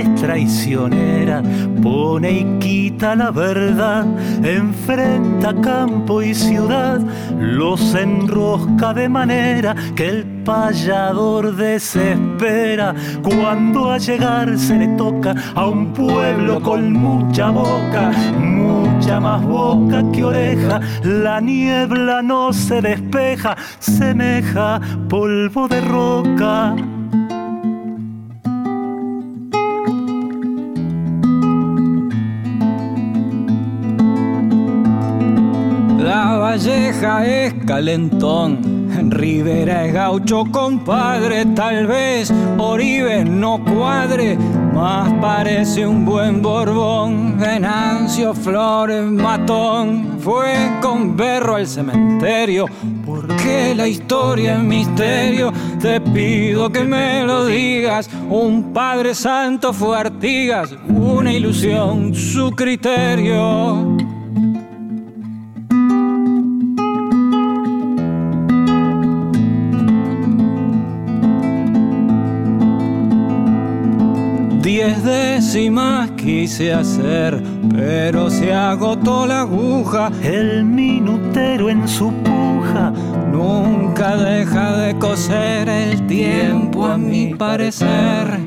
Es 0.00 0.14
traicionera, 0.16 1.42
pone 1.82 2.30
y 2.30 2.58
quita 2.58 3.14
la 3.14 3.30
verdad, 3.30 4.06
enfrenta 4.42 5.54
campo 5.60 6.22
y 6.22 6.34
ciudad, 6.34 7.00
los 7.38 7.94
enrosca 7.94 8.94
de 8.94 9.08
manera 9.08 9.74
que 9.94 10.08
el 10.08 10.24
payador 10.44 11.56
desespera 11.56 12.94
cuando 13.22 13.90
a 13.90 13.98
llegar 13.98 14.58
se 14.58 14.76
le 14.76 14.88
toca 14.96 15.34
a 15.54 15.66
un 15.66 15.92
pueblo 15.92 16.60
con 16.60 16.92
mucha 16.92 17.50
boca, 17.50 18.12
mucha 18.38 19.20
más 19.20 19.42
boca 19.42 20.02
que 20.12 20.24
oreja, 20.24 20.80
la 21.02 21.40
niebla 21.40 22.22
no 22.22 22.52
se 22.52 22.80
despeja, 22.80 23.56
semeja 23.78 24.80
polvo 25.08 25.68
de 25.68 25.80
roca. 25.80 26.74
Valleja 36.48 37.26
es 37.26 37.52
calentón. 37.66 38.88
Rivera 39.10 39.84
es 39.84 39.92
gaucho, 39.92 40.46
compadre, 40.50 41.44
tal 41.54 41.86
vez 41.86 42.32
Oribe 42.56 43.22
no 43.22 43.62
cuadre, 43.62 44.38
más 44.72 45.12
parece 45.20 45.86
un 45.86 46.06
buen 46.06 46.40
Borbón. 46.40 47.38
Venancio 47.38 48.32
Flores 48.32 49.02
Matón 49.02 50.18
fue 50.20 50.54
con 50.80 51.18
berro 51.18 51.56
al 51.56 51.66
cementerio, 51.66 52.64
porque 53.04 53.74
la 53.76 53.86
historia 53.86 54.56
es 54.56 54.62
misterio. 54.62 55.52
Te 55.78 56.00
pido 56.00 56.72
que 56.72 56.82
me 56.82 57.24
lo 57.24 57.44
digas, 57.44 58.08
un 58.30 58.72
Padre 58.72 59.14
Santo 59.14 59.74
fue 59.74 59.98
Artigas, 59.98 60.74
una 60.88 61.30
ilusión 61.30 62.14
su 62.14 62.52
criterio. 62.52 64.07
Diez 74.68 75.02
décimas 75.02 76.10
quise 76.10 76.74
hacer, 76.74 77.42
pero 77.74 78.28
se 78.28 78.52
agotó 78.52 79.24
la 79.24 79.40
aguja. 79.40 80.12
El 80.22 80.62
minutero 80.62 81.70
en 81.70 81.88
su 81.88 82.12
puja 82.12 82.92
Nunca 83.32 84.16
deja 84.16 84.76
de 84.78 84.98
coser 84.98 85.68
el 85.68 86.06
tiempo, 86.06 86.86
a 86.86 86.96
mi 86.96 87.34
parecer. 87.34 88.40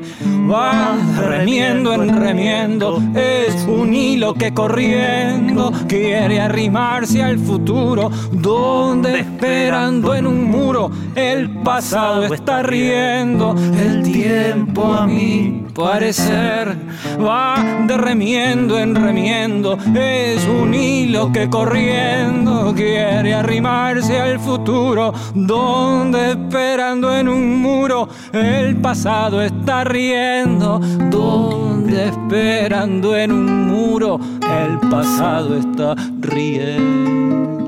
Va 0.50 0.96
remiendo 1.18 1.94
en 1.94 2.20
remiendo, 2.20 3.00
es 3.14 3.64
un 3.66 3.94
hilo 3.94 4.34
que 4.34 4.52
corriendo 4.52 5.72
quiere 5.86 6.40
arrimarse 6.40 7.22
al 7.22 7.38
futuro, 7.38 8.10
donde 8.32 9.20
esperando 9.20 10.14
en 10.14 10.26
un 10.26 10.50
muro 10.50 10.90
el 11.14 11.50
pasado 11.62 12.24
está 12.24 12.62
riendo. 12.62 13.54
El 13.78 14.02
tiempo 14.02 14.92
a 14.92 15.06
mi 15.06 15.62
parecer 15.74 16.76
va 17.18 17.56
de 17.86 17.96
remiendo 17.96 18.78
en 18.78 18.94
remiendo, 18.94 19.78
es 19.94 20.46
un 20.46 20.74
hilo 20.74 21.32
que 21.32 21.48
corriendo 21.48 22.72
quiere 22.74 23.34
arrimarse 23.34 24.20
al 24.20 24.38
futuro, 24.38 25.12
donde 25.34 26.32
esperando 26.32 27.14
en 27.16 27.28
un 27.28 27.60
muro 27.60 28.08
el 28.32 28.76
pasado 28.76 29.42
está 29.42 29.84
riendo, 29.84 30.78
donde 31.10 32.08
esperando 32.08 33.16
en 33.16 33.32
un 33.32 33.68
muro 33.68 34.20
el 34.42 34.90
pasado 34.90 35.56
está 35.56 35.94
riendo. 36.20 37.61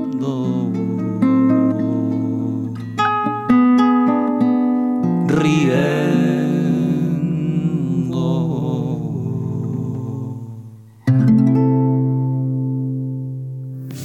Riendo. 5.34 6.34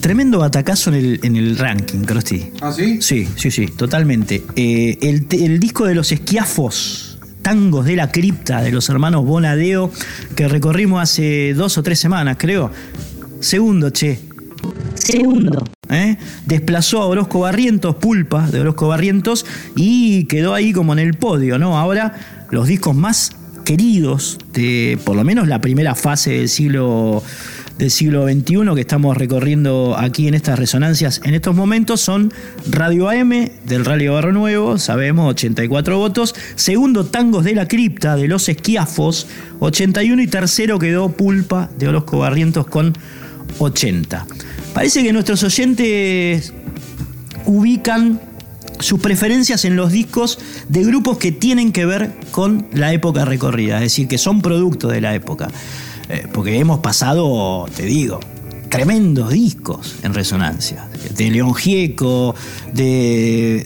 tremendo 0.01 0.39
batacazo 0.39 0.89
en 0.89 0.95
el, 0.95 1.19
en 1.23 1.35
el 1.35 1.57
ranking, 1.57 1.99
Crosti. 1.99 2.51
¿Ah, 2.61 2.71
sí? 2.71 2.99
Sí, 3.01 3.27
sí, 3.35 3.51
sí, 3.51 3.67
totalmente. 3.67 4.43
Eh, 4.55 4.97
el, 5.01 5.27
el 5.31 5.59
disco 5.59 5.85
de 5.85 5.93
los 5.93 6.11
esquiafos, 6.11 7.19
tangos 7.43 7.85
de 7.85 7.95
la 7.95 8.11
cripta 8.11 8.61
de 8.61 8.71
los 8.71 8.89
hermanos 8.89 9.23
Bonadeo, 9.23 9.91
que 10.35 10.47
recorrimos 10.47 11.01
hace 11.01 11.53
dos 11.53 11.77
o 11.77 11.83
tres 11.83 11.99
semanas, 11.99 12.37
creo. 12.39 12.71
Segundo, 13.39 13.91
che. 13.91 14.28
Segundo. 14.95 15.63
¿eh? 15.89 16.17
Desplazó 16.45 17.01
a 17.01 17.05
Orozco 17.07 17.39
Barrientos, 17.39 17.95
Pulpa 17.95 18.49
de 18.49 18.61
Orozco 18.61 18.87
Barrientos, 18.87 19.45
y 19.75 20.25
quedó 20.25 20.53
ahí 20.53 20.73
como 20.73 20.93
en 20.93 20.99
el 20.99 21.15
podio, 21.15 21.57
¿no? 21.57 21.77
Ahora 21.77 22.13
los 22.51 22.67
discos 22.67 22.95
más 22.95 23.31
queridos 23.65 24.39
de 24.53 24.97
por 25.03 25.15
lo 25.15 25.23
menos 25.23 25.47
la 25.47 25.61
primera 25.61 25.93
fase 25.93 26.31
del 26.31 26.49
siglo 26.49 27.21
del 27.77 27.91
siglo 27.91 28.27
XXI 28.27 28.73
que 28.73 28.81
estamos 28.81 29.15
recorriendo 29.15 29.95
aquí 29.97 30.27
en 30.27 30.33
estas 30.33 30.57
resonancias 30.57 31.21
en 31.23 31.35
estos 31.35 31.55
momentos 31.55 32.01
son 32.01 32.33
Radio 32.67 33.09
AM 33.09 33.29
del 33.65 33.85
Radio 33.85 34.15
Barro 34.15 34.33
Nuevo, 34.33 34.79
sabemos, 34.79 35.29
84 35.29 35.97
votos. 35.97 36.35
Segundo, 36.55 37.05
Tangos 37.05 37.45
de 37.45 37.53
la 37.55 37.67
Cripta 37.67 38.15
de 38.15 38.27
los 38.27 38.49
Esquiafos, 38.49 39.27
81. 39.59 40.21
Y 40.21 40.27
tercero 40.27 40.79
quedó 40.79 41.09
Pulpa 41.09 41.69
de 41.77 41.87
Orozco 41.87 42.19
Barrientos 42.19 42.65
con 42.65 42.93
80. 43.57 44.25
Parece 44.73 45.03
que 45.03 45.11
nuestros 45.11 45.43
oyentes 45.43 46.53
ubican 47.45 48.21
sus 48.79 48.99
preferencias 48.99 49.65
en 49.65 49.75
los 49.75 49.91
discos 49.91 50.39
de 50.69 50.83
grupos 50.83 51.17
que 51.17 51.31
tienen 51.31 51.71
que 51.71 51.85
ver 51.85 52.15
con 52.31 52.67
la 52.71 52.93
época 52.93 53.25
recorrida, 53.25 53.77
es 53.77 53.83
decir, 53.83 54.07
que 54.07 54.17
son 54.17 54.41
producto 54.41 54.87
de 54.87 55.01
la 55.01 55.15
época. 55.15 55.49
Eh, 56.09 56.27
porque 56.33 56.57
hemos 56.57 56.79
pasado, 56.79 57.67
te 57.75 57.83
digo, 57.83 58.19
tremendos 58.69 59.31
discos 59.31 59.95
en 60.03 60.13
resonancia. 60.13 60.87
De 61.15 61.29
León 61.29 61.53
Gieco, 61.53 62.35
de, 62.73 63.65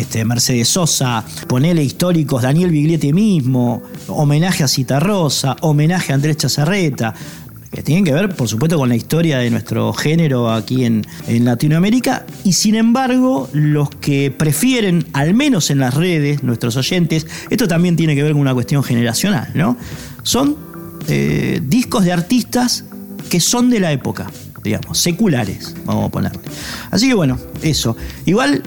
este, 0.00 0.24
Mercedes 0.24 0.68
Sosa, 0.68 1.24
ponele 1.48 1.82
históricos, 1.82 2.42
Daniel 2.42 2.70
Biglietti 2.70 3.12
mismo, 3.12 3.82
homenaje 4.08 4.62
a 4.62 4.68
Citarrosa, 4.68 5.56
homenaje 5.62 6.12
a 6.12 6.14
Andrés 6.14 6.36
Chazarreta, 6.36 7.14
que 7.74 7.82
tienen 7.82 8.04
que 8.04 8.12
ver, 8.12 8.34
por 8.36 8.48
supuesto, 8.48 8.78
con 8.78 8.88
la 8.88 8.94
historia 8.94 9.38
de 9.38 9.50
nuestro 9.50 9.92
género 9.92 10.52
aquí 10.52 10.84
en, 10.84 11.04
Latinoamérica. 11.26 12.24
Y 12.44 12.52
sin 12.52 12.76
embargo, 12.76 13.48
los 13.52 13.90
que 13.90 14.30
prefieren, 14.30 15.06
al 15.12 15.34
menos 15.34 15.70
en 15.70 15.80
las 15.80 15.94
redes, 15.94 16.44
nuestros 16.44 16.76
oyentes, 16.76 17.26
esto 17.50 17.66
también 17.66 17.96
tiene 17.96 18.14
que 18.14 18.22
ver 18.22 18.32
con 18.32 18.40
una 18.40 18.54
cuestión 18.54 18.84
generacional, 18.84 19.50
¿no? 19.54 19.76
Son 20.22 20.56
eh, 21.08 21.60
discos 21.64 22.04
de 22.04 22.12
artistas 22.12 22.84
que 23.28 23.40
son 23.40 23.70
de 23.70 23.80
la 23.80 23.90
época, 23.90 24.30
digamos, 24.62 24.98
seculares, 24.98 25.74
vamos 25.84 26.06
a 26.06 26.08
ponerle. 26.10 26.42
Así 26.92 27.08
que 27.08 27.14
bueno, 27.14 27.38
eso. 27.62 27.96
Igual 28.24 28.62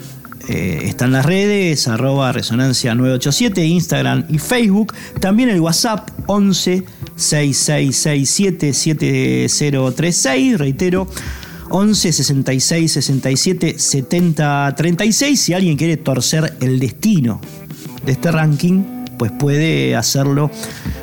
eh, 0.48 0.80
están 0.84 1.12
las 1.12 1.26
redes, 1.26 1.88
arroba 1.88 2.32
resonancia 2.32 2.96
987, 2.96 3.66
Instagram 3.66 4.26
y 4.30 4.38
Facebook. 4.38 4.94
También 5.20 5.50
el 5.50 5.60
WhatsApp 5.60 6.10
11 6.28 6.86
6667 7.16 8.74
7036, 8.74 10.58
reitero. 10.58 11.08
11 11.70 12.14
66 12.14 12.92
67 12.94 13.76
70 13.78 14.74
36. 14.76 15.40
Si 15.40 15.54
alguien 15.54 15.76
quiere 15.76 15.98
torcer 15.98 16.56
el 16.62 16.80
destino 16.80 17.42
de 18.06 18.14
este 18.14 18.32
ranking, 18.32 18.84
pues 19.18 19.32
puede 19.32 19.96
hacerlo 19.96 20.50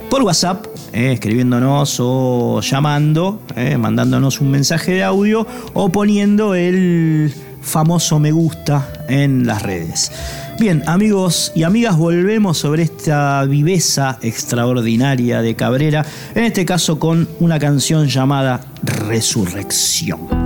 por 0.08 0.22
WhatsApp, 0.22 0.66
eh, 0.92 1.12
escribiéndonos 1.12 1.96
o 2.00 2.60
llamando, 2.60 3.42
eh, 3.56 3.76
mandándonos 3.76 4.40
un 4.40 4.50
mensaje 4.50 4.92
de 4.92 5.02
audio 5.02 5.46
o 5.74 5.90
poniendo 5.90 6.54
el 6.54 7.34
famoso 7.64 8.18
me 8.20 8.30
gusta 8.30 8.92
en 9.08 9.46
las 9.46 9.62
redes. 9.62 10.12
Bien, 10.58 10.82
amigos 10.86 11.50
y 11.54 11.64
amigas, 11.64 11.96
volvemos 11.96 12.58
sobre 12.58 12.84
esta 12.84 13.44
viveza 13.44 14.18
extraordinaria 14.22 15.42
de 15.42 15.56
Cabrera, 15.56 16.06
en 16.34 16.44
este 16.44 16.64
caso 16.64 16.98
con 16.98 17.28
una 17.40 17.58
canción 17.58 18.06
llamada 18.06 18.60
Resurrección. 18.82 20.43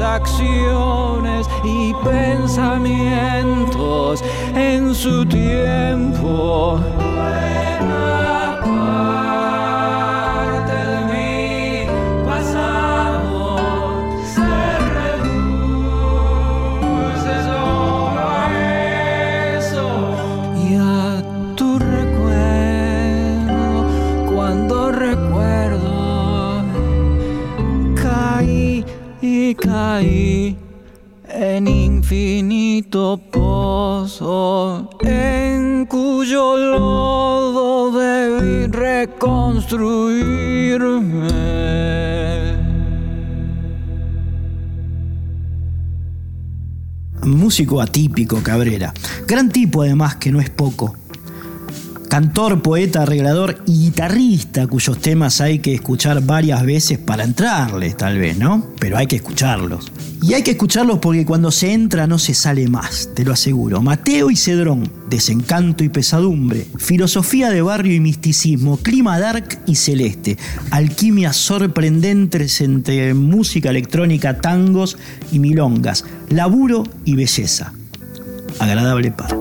Acciones 0.00 1.46
y 1.64 1.92
pensamientos 2.04 4.22
en 4.54 4.94
su 4.94 5.26
tiempo. 5.26 6.80
Reconstruirme. 39.68 41.26
músico 47.22 47.80
atípico 47.80 48.40
Cabrera. 48.42 48.94
Gran 49.26 49.48
tipo 49.50 49.82
además, 49.82 50.16
que 50.16 50.30
no 50.30 50.40
es 50.40 50.48
poco. 50.48 50.96
Cantor, 52.08 52.62
poeta, 52.62 53.02
arreglador 53.02 53.62
y 53.66 53.86
guitarrista 53.86 54.68
cuyos 54.68 54.98
temas 54.98 55.40
hay 55.40 55.58
que 55.58 55.74
escuchar 55.74 56.22
varias 56.22 56.64
veces 56.64 56.98
para 56.98 57.24
entrarles, 57.24 57.96
tal 57.96 58.18
vez, 58.18 58.38
¿no? 58.38 58.66
Pero 58.78 58.96
hay 58.96 59.08
que 59.08 59.16
escucharlos. 59.16 59.90
Y 60.22 60.34
hay 60.34 60.42
que 60.42 60.52
escucharlos 60.52 60.98
porque 60.98 61.24
cuando 61.24 61.50
se 61.50 61.72
entra 61.72 62.06
no 62.06 62.18
se 62.18 62.34
sale 62.34 62.68
más, 62.68 63.10
te 63.14 63.24
lo 63.24 63.32
aseguro. 63.32 63.82
Mateo 63.82 64.30
y 64.30 64.36
Cedrón, 64.36 64.90
desencanto 65.08 65.84
y 65.84 65.88
pesadumbre, 65.88 66.66
filosofía 66.78 67.50
de 67.50 67.62
barrio 67.62 67.94
y 67.94 68.00
misticismo, 68.00 68.78
clima 68.78 69.18
dark 69.18 69.58
y 69.66 69.76
celeste, 69.76 70.36
alquimia 70.70 71.32
sorprendente 71.32 72.46
entre 72.60 73.14
música 73.14 73.70
electrónica, 73.70 74.38
tangos 74.40 74.96
y 75.32 75.38
milongas, 75.38 76.04
laburo 76.28 76.84
y 77.04 77.14
belleza. 77.14 77.72
Agradable 78.58 79.10
par. 79.12 79.36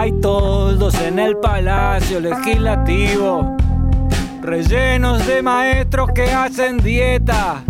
Hay 0.00 0.12
toldos 0.12 0.98
en 1.02 1.18
el 1.18 1.36
palacio 1.36 2.20
legislativo, 2.20 3.54
rellenos 4.40 5.26
de 5.26 5.42
maestros 5.42 6.08
que 6.14 6.22
hacen 6.22 6.78
dieta. 6.78 7.62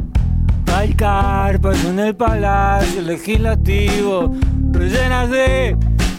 Hay 0.72 0.95
carpas 0.95 1.85
en 1.85 1.99
el 1.99 2.14
palacio 2.14 3.03
legislativo, 3.03 4.33
rellenas 4.70 5.28
de 5.28 5.76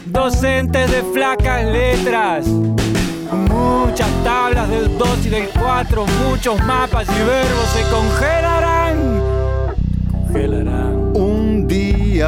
docentes 0.07 0.91
de 0.91 1.01
flacas 1.13 1.63
letras. 1.63 2.45
Muchas 2.45 4.09
tablas 4.25 4.67
del 4.67 4.97
2 4.97 5.25
y 5.27 5.29
del 5.29 5.47
4, 5.63 6.05
muchos 6.27 6.61
mapas 6.65 7.07
y 7.07 7.23
verbos 7.23 7.67
se 7.73 7.83
congelarán. 7.89 8.97
Congelarán. 10.11 10.90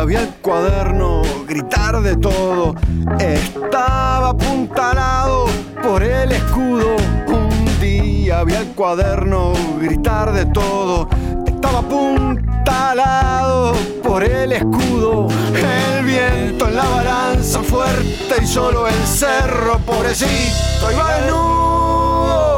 Vi 0.02 0.16
el 0.16 0.28
cuaderno 0.42 1.22
gritar 1.48 2.02
de 2.02 2.18
todo. 2.18 2.74
Estaba 3.20 4.30
apuntalado 4.32 5.46
por 5.82 6.02
el 6.02 6.32
escudo. 6.32 6.96
Un 7.28 7.80
día 7.80 8.44
vi 8.44 8.54
el 8.56 8.68
cuaderno 8.70 9.54
gritar 9.80 10.34
de 10.34 10.48
todo. 10.48 11.08
Estaba 11.46 11.80
apuntalado 11.80 13.74
por 14.04 14.24
el 14.24 14.54
escudo. 14.54 15.28
El 15.54 16.04
viento 16.04 16.68
en 16.68 16.76
la 16.76 16.90
balanza 16.90 17.62
fuerte 17.62 18.42
y 18.42 18.48
solo 18.48 18.88
el 18.88 19.06
cerro 19.06 19.78
pobrecito 19.86 20.92
iba 20.92 21.14
desnudo. 21.14 22.53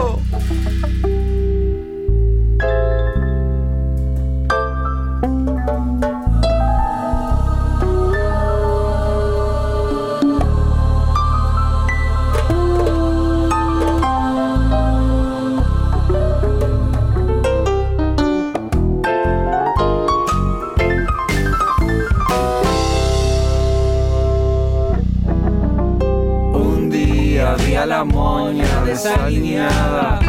Desalineada, 28.95 30.19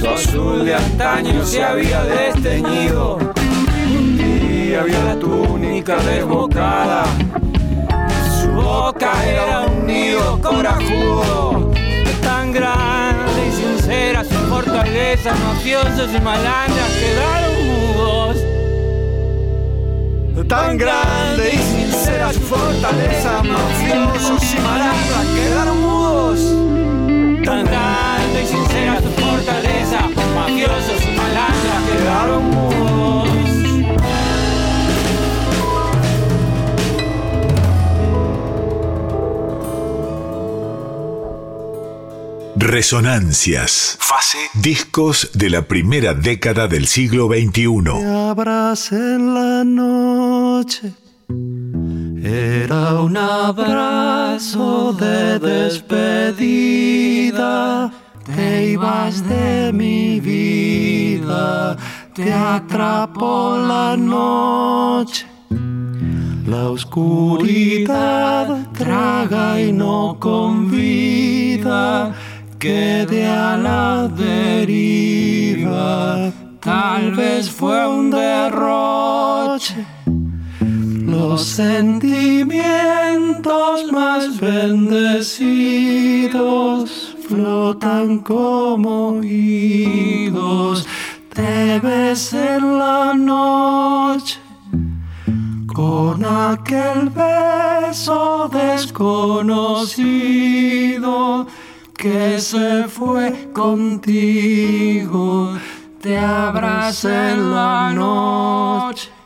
su 0.00 0.08
azul 0.08 0.64
de 0.64 0.74
antaño 0.74 1.44
se 1.46 1.62
había 1.62 2.02
desteñido. 2.02 3.18
Un 3.86 4.18
día 4.18 4.82
vi 4.82 4.94
a 4.94 5.04
la 5.04 5.16
túnica 5.16 5.96
desbocada, 5.98 7.04
su 8.40 8.50
boca 8.50 9.12
era 9.24 9.60
un 9.60 9.86
nido 9.86 10.40
corajudo. 10.40 11.72
Tan 12.20 12.52
grande 12.52 13.48
y 13.48 13.52
sincera 13.52 14.24
su 14.24 14.34
fortaleza, 14.50 15.32
mafiosos 15.32 16.10
y 16.16 16.20
malandras 16.20 16.90
quedaron 16.98 17.54
mudos. 17.68 18.36
Tan 20.48 20.76
grande 20.76 21.52
y 21.54 21.58
sincera 21.58 22.32
su 22.32 22.40
fortaleza, 22.40 23.42
mafiosos 23.44 24.52
y 24.52 24.60
malandras 24.60 25.26
quedaron 25.36 25.80
mudos. 25.80 26.83
Tan 27.44 27.64
grande 27.64 28.42
y 28.42 28.46
sincera 28.46 29.00
su 29.02 29.08
fortaleza, 29.20 30.08
mafiosos 30.34 31.02
y 31.04 31.16
malandras 31.16 31.82
quedaron 31.90 32.44
mudos. 32.50 32.74
Resonancias. 42.56 43.98
Fase. 44.00 44.38
Discos 44.54 45.30
de 45.34 45.50
la 45.50 45.62
primera 45.62 46.14
década 46.14 46.66
del 46.66 46.86
siglo 46.86 47.28
XXI. 47.28 47.68
Me 47.68 48.30
abracé 48.30 48.96
en 48.96 49.34
la 49.34 49.64
noche. 49.64 51.03
Era 52.26 53.02
un 53.02 53.16
abrazo 53.18 54.94
de 54.94 55.38
despedida. 55.38 56.32
Te 58.24 58.70
ibas 58.70 59.28
de 59.28 59.70
mi 59.74 60.20
vida. 60.20 61.76
Te 62.14 62.32
atrapó 62.32 63.58
la 63.58 63.94
noche. 63.98 65.26
La 66.46 66.70
oscuridad 66.70 68.68
traga 68.72 69.60
y 69.60 69.70
no 69.70 70.16
convida. 70.18 72.14
Quede 72.58 73.26
a 73.26 73.58
la 73.58 74.08
deriva. 74.08 75.12
Tal 76.58 77.10
vez 77.14 77.50
fue 77.50 77.86
un 77.86 78.10
derroche. 78.10 79.93
Los 81.34 81.46
sentimientos 81.46 83.90
más 83.90 84.38
bendecidos 84.38 87.16
flotan 87.28 88.20
como 88.20 89.18
idos. 89.20 90.86
Te 91.34 91.80
ves 91.80 92.32
en 92.34 92.78
la 92.78 93.14
noche 93.14 94.38
con 95.74 96.24
aquel 96.24 97.10
beso 97.10 98.48
desconocido 98.52 101.48
que 101.94 102.38
se 102.38 102.84
fue 102.84 103.50
contigo. 103.52 105.52
Te 106.00 106.16
abracé 106.16 107.32
en 107.32 107.52
la 107.52 107.92
noche. 107.92 109.23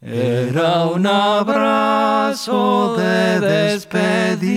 Era 0.00 0.86
un 0.86 1.06
abrazo 1.06 2.96
de 2.96 3.38
despedida. 3.40 4.56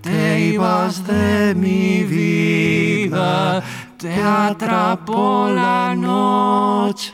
Te 0.00 0.40
ibas 0.52 1.04
de 1.04 1.54
mi 1.56 2.04
vida. 2.04 3.60
Te 3.98 4.22
atrapó 4.22 5.50
la 5.52 5.94
noche. 5.96 7.12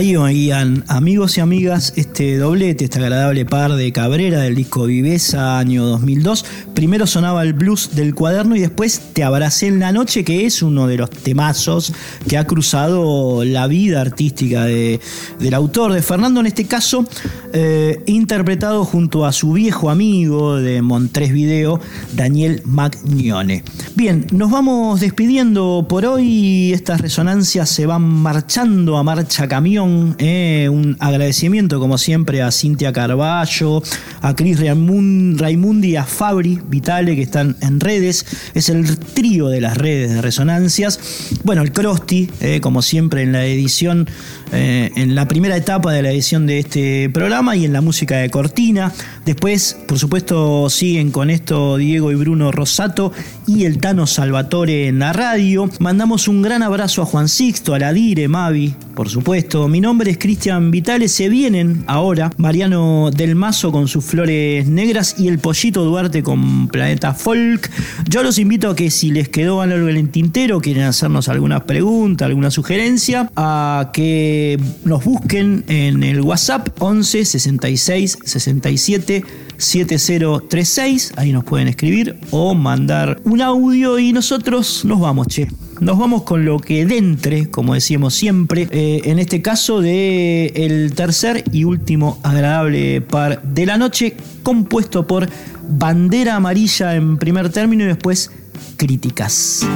Ahí 0.00 0.16
oían 0.16 0.82
amigos 0.88 1.36
y 1.36 1.42
amigas 1.42 1.92
este 1.94 2.38
doblete, 2.38 2.84
este 2.84 2.98
agradable 3.00 3.44
par 3.44 3.74
de 3.74 3.92
Cabrera 3.92 4.40
del 4.40 4.54
disco 4.54 4.86
Viveza 4.86 5.58
año 5.58 5.84
2002. 5.84 6.42
Primero 6.74 7.06
sonaba 7.06 7.42
el 7.42 7.52
blues 7.52 7.90
del 7.94 8.14
cuaderno 8.14 8.56
y 8.56 8.60
después 8.60 8.98
Te 9.12 9.24
abracé 9.24 9.66
en 9.66 9.78
la 9.78 9.92
noche, 9.92 10.24
que 10.24 10.46
es 10.46 10.62
uno 10.62 10.86
de 10.86 10.96
los 10.96 11.10
temazos 11.10 11.92
que 12.26 12.38
ha 12.38 12.46
cruzado 12.46 13.44
la 13.44 13.66
vida 13.66 14.00
artística 14.00 14.64
de- 14.64 15.00
del 15.38 15.52
autor, 15.52 15.92
de 15.92 16.00
Fernando 16.00 16.40
en 16.40 16.46
este 16.46 16.64
caso, 16.64 17.04
eh, 17.52 18.02
interpretado 18.06 18.86
junto 18.86 19.26
a 19.26 19.32
su 19.34 19.52
viejo 19.52 19.90
amigo 19.90 20.56
de 20.56 20.80
Montrés 20.80 21.30
Video, 21.30 21.78
Daniel 22.14 22.62
Magnone. 22.64 23.64
Bien, 23.96 24.26
nos 24.32 24.50
vamos 24.50 25.00
despidiendo 25.00 25.84
por 25.86 26.06
hoy. 26.06 26.72
Estas 26.72 27.02
resonancias 27.02 27.68
se 27.68 27.84
van 27.84 28.00
marchando 28.02 28.96
a 28.96 29.02
marcha 29.02 29.46
camión. 29.46 29.89
Eh. 30.18 30.68
Un 30.70 30.96
agradecimiento, 31.00 31.78
como 31.80 31.98
siempre, 31.98 32.42
a 32.42 32.50
Cintia 32.50 32.92
Carballo, 32.92 33.82
a 34.20 34.34
Cris 34.34 34.60
Raimun- 34.60 35.36
Raimundi 35.38 35.90
y 35.90 35.96
a 35.96 36.04
Fabri 36.04 36.60
Vitale, 36.68 37.16
que 37.16 37.22
están 37.22 37.56
en 37.60 37.80
redes. 37.80 38.26
Es 38.54 38.68
el 38.68 38.98
trío 38.98 39.48
de 39.48 39.60
las 39.60 39.76
redes 39.76 40.14
de 40.14 40.22
resonancias. 40.22 41.00
Bueno, 41.44 41.62
el 41.62 41.72
Crosti, 41.72 42.30
eh, 42.40 42.60
como 42.60 42.82
siempre, 42.82 43.22
en 43.22 43.32
la 43.32 43.44
edición, 43.44 44.08
eh, 44.52 44.90
en 44.96 45.14
la 45.14 45.26
primera 45.28 45.56
etapa 45.56 45.92
de 45.92 46.02
la 46.02 46.10
edición 46.10 46.46
de 46.46 46.58
este 46.58 47.10
programa 47.10 47.56
y 47.56 47.64
en 47.64 47.72
la 47.72 47.80
música 47.80 48.18
de 48.18 48.30
Cortina. 48.30 48.92
Después, 49.24 49.76
por 49.86 49.98
supuesto, 49.98 50.68
siguen 50.70 51.10
con 51.10 51.30
esto 51.30 51.76
Diego 51.76 52.10
y 52.12 52.14
Bruno 52.14 52.50
Rosato 52.52 53.12
y 53.56 53.64
el 53.64 53.78
Tano 53.78 54.06
Salvatore 54.06 54.86
en 54.86 55.00
la 55.00 55.12
radio. 55.12 55.68
Mandamos 55.80 56.28
un 56.28 56.40
gran 56.40 56.62
abrazo 56.62 57.02
a 57.02 57.06
Juan 57.06 57.28
Sixto, 57.28 57.74
a 57.74 57.78
la 57.78 57.92
Dire, 57.92 58.28
Mavi, 58.28 58.74
por 58.94 59.08
supuesto. 59.08 59.66
Mi 59.66 59.80
nombre 59.80 60.12
es 60.12 60.18
Cristian 60.18 60.70
Vitale. 60.70 61.08
Se 61.08 61.28
vienen 61.28 61.82
ahora 61.88 62.30
Mariano 62.36 63.10
Del 63.10 63.34
Mazo 63.34 63.72
con 63.72 63.88
sus 63.88 64.04
flores 64.04 64.68
negras 64.68 65.16
y 65.18 65.28
el 65.28 65.38
Pollito 65.38 65.84
Duarte 65.84 66.22
con 66.22 66.68
Planeta 66.68 67.12
Folk. 67.12 67.70
Yo 68.08 68.22
los 68.22 68.38
invito 68.38 68.70
a 68.70 68.76
que 68.76 68.90
si 68.90 69.10
les 69.10 69.28
quedó 69.28 69.60
algo 69.62 69.88
en 69.88 69.96
el 69.96 70.10
tintero, 70.10 70.60
quieren 70.60 70.84
hacernos 70.84 71.28
alguna 71.28 71.64
pregunta, 71.64 72.26
alguna 72.26 72.50
sugerencia, 72.50 73.30
a 73.34 73.90
que 73.92 74.60
nos 74.84 75.04
busquen 75.04 75.64
en 75.66 76.04
el 76.04 76.20
WhatsApp 76.20 76.68
11 76.78 77.24
66 77.24 78.18
67 78.24 79.24
7036. 79.60 81.12
Ahí 81.16 81.32
nos 81.32 81.44
pueden 81.44 81.68
escribir 81.68 82.18
o 82.30 82.54
mandar 82.54 83.20
un 83.24 83.40
audio 83.42 83.98
y 83.98 84.12
nosotros 84.12 84.84
nos 84.84 85.00
vamos, 85.00 85.28
che. 85.28 85.48
Nos 85.80 85.98
vamos 85.98 86.24
con 86.24 86.44
lo 86.44 86.58
que 86.58 86.84
dentre, 86.84 87.48
como 87.48 87.72
decíamos 87.72 88.14
siempre, 88.14 88.68
eh, 88.70 89.00
en 89.04 89.18
este 89.18 89.40
caso 89.40 89.80
de 89.80 90.52
el 90.54 90.92
tercer 90.94 91.42
y 91.52 91.64
último 91.64 92.18
agradable 92.22 93.00
par 93.00 93.42
de 93.42 93.64
la 93.64 93.78
noche, 93.78 94.14
compuesto 94.42 95.06
por 95.06 95.28
Bandera 95.68 96.36
Amarilla 96.36 96.96
en 96.96 97.16
primer 97.16 97.48
término 97.50 97.84
y 97.84 97.86
después 97.86 98.30
Críticas. 98.76 99.66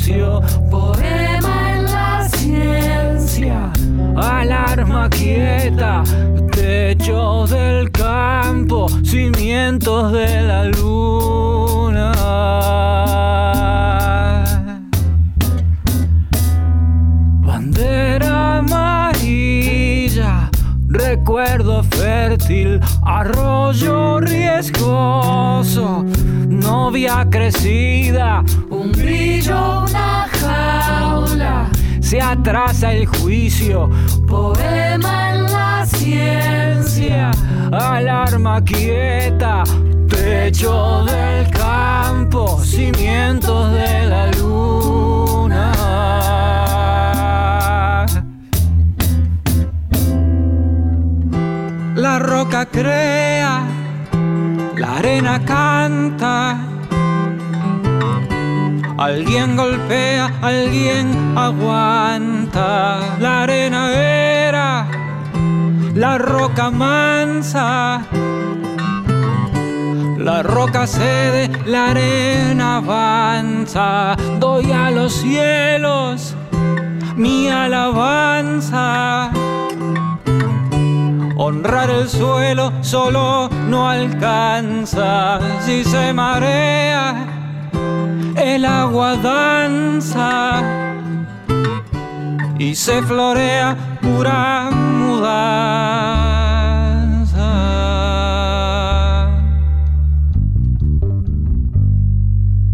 Juicio, 0.00 0.40
poema 0.70 1.76
en 1.76 1.84
la 1.84 2.28
ciencia, 2.28 3.70
alarma 4.16 5.08
quieta, 5.10 6.02
techo 6.52 7.46
del 7.46 7.90
campo, 7.90 8.88
cimientos 9.04 10.12
de 10.12 10.42
la 10.42 10.64
luna. 10.64 12.12
Bandera 17.42 18.58
amarilla, 18.58 20.50
recuerdo 20.88 21.82
fértil, 21.82 22.80
arroyo 23.04 24.20
riesgoso, 24.20 26.04
novia 26.48 27.26
crecida, 27.30 28.42
un 28.80 28.92
grillo, 28.92 29.84
una 29.88 30.26
jaula, 30.40 31.70
se 32.00 32.20
atrasa 32.20 32.92
el 32.94 33.06
juicio, 33.06 33.90
poema 34.26 35.34
en 35.34 35.42
la 35.52 35.84
ciencia, 35.84 37.30
alarma 37.70 38.64
quieta, 38.64 39.64
techo 40.08 41.04
del 41.04 41.50
campo, 41.50 42.58
cimientos 42.64 43.72
de 43.72 44.06
la 44.06 44.26
luna. 44.32 45.72
La 51.96 52.18
roca 52.18 52.64
crea, 52.64 53.62
la 54.74 54.96
arena 54.96 55.44
canta. 55.44 56.69
Alguien 59.00 59.56
golpea, 59.56 60.30
alguien 60.42 61.34
aguanta. 61.34 63.16
La 63.18 63.44
arena 63.44 63.92
era 63.94 64.86
la 65.94 66.18
roca 66.18 66.70
mansa. 66.70 68.02
La 70.18 70.42
roca 70.42 70.86
cede, 70.86 71.50
la 71.64 71.92
arena 71.92 72.76
avanza. 72.76 74.16
Doy 74.38 74.70
a 74.70 74.90
los 74.90 75.14
cielos 75.14 76.36
mi 77.16 77.48
alabanza. 77.48 79.30
Honrar 81.38 81.88
el 81.88 82.06
suelo 82.06 82.70
solo 82.82 83.48
no 83.66 83.88
alcanza. 83.88 85.40
Si 85.64 85.84
se 85.84 86.12
marea, 86.12 87.29
el 88.54 88.64
agua 88.64 89.16
danza 89.16 90.62
y 92.58 92.74
se 92.74 93.00
florea 93.02 93.76
pura 94.02 94.70
mudanza. 94.72 95.30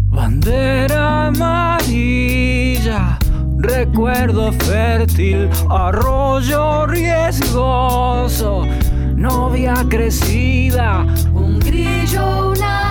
Bandera 0.09 1.27
amarilla, 1.27 3.19
recuerdo 3.57 4.51
fértil, 4.53 5.49
arroyo 5.69 6.87
riesgoso, 6.87 8.65
novia 9.15 9.75
crecida, 9.89 11.05
un 11.33 11.59
grillo, 11.59 12.51
una 12.51 12.86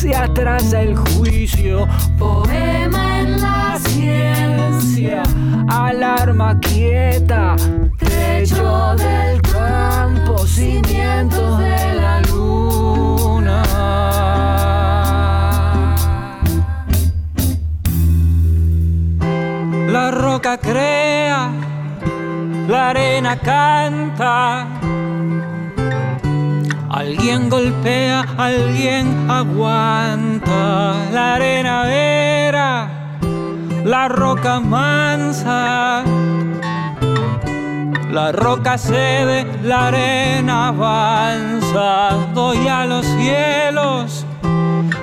se 0.00 0.16
atrasa 0.16 0.80
el 0.80 0.96
juicio, 0.96 1.86
poema 2.18 3.20
en 3.20 3.38
la 3.42 3.78
ciencia, 3.80 5.22
alarma 5.68 6.58
quieta, 6.58 7.54
techo 7.98 8.94
del 8.96 9.42
campo, 9.42 10.38
cimientos 10.46 11.58
de 11.58 11.94
la 12.00 12.22
luna. 12.30 13.62
La 19.86 20.10
roca 20.10 20.56
crea, 20.56 21.50
la 22.66 22.88
arena 22.88 23.36
canta. 23.36 24.79
Alguien 26.90 27.48
golpea, 27.48 28.26
alguien 28.36 29.30
aguanta. 29.30 30.94
La 31.12 31.34
arena 31.36 31.88
era 31.88 32.90
la 33.84 34.08
roca 34.08 34.58
mansa. 34.58 36.02
La 38.10 38.32
roca 38.32 38.76
cede, 38.76 39.46
la 39.62 39.86
arena 39.86 40.68
avanza. 40.68 42.10
Doy 42.34 42.66
a 42.66 42.84
los 42.86 43.06
cielos 43.06 44.26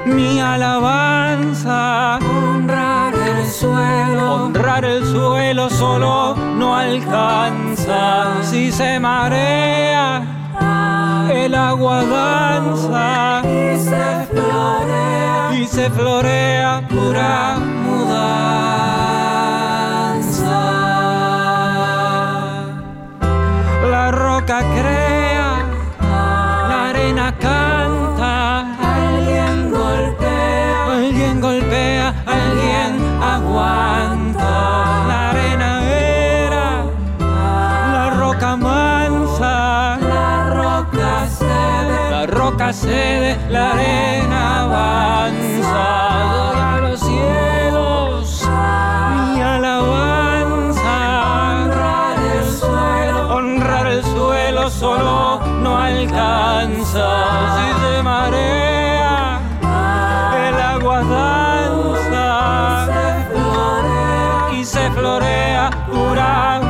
mi 0.05 0.41
alabanza. 0.41 2.19
Honrar 2.19 3.13
el 3.15 3.47
suelo, 3.47 4.43
honrar 4.43 4.83
el 4.83 5.05
suelo 5.05 5.69
solo 5.69 6.35
no 6.35 6.75
alcanza. 6.75 8.43
Si 8.43 8.73
se 8.73 8.99
marea 8.99 10.36
el 11.45 11.55
agua 11.55 12.03
danza 12.03 13.41
y 13.43 13.77
se 13.77 14.27
florea, 14.31 15.53
y 15.53 15.65
se 15.65 15.89
florea 15.89 16.81
pura 16.89 17.57
mudanza. 17.85 18.17
La 23.91 24.11
roca 24.11 24.59
crea, 24.59 25.49
la 26.69 26.89
arena 26.89 27.33
canta, 27.39 27.76
la 42.67 43.37
la 43.49 43.71
arena 43.71 44.63
avanza. 44.63 45.85
Doy 46.33 46.59
a 46.59 46.77
los 46.81 46.99
cielos 46.99 48.43
mi 48.43 49.41
alabanza. 49.41 50.97
honrar 51.63 52.19
el 52.19 52.45
suelo, 52.59 53.35
Honrar 53.35 53.87
el 53.87 54.03
suelo 54.03 54.69
solo 54.69 55.39
no 55.61 55.77
alcanza. 55.77 57.07
Si 57.55 57.67
se 57.81 58.03
marea, 58.03 59.39
el 60.49 60.55
agua 60.59 61.03
danza 61.03 62.85
se 62.87 63.07
florea, 63.31 64.59
y 64.59 64.65
se 64.65 64.91
florea 64.91 65.69
pura 65.89 66.66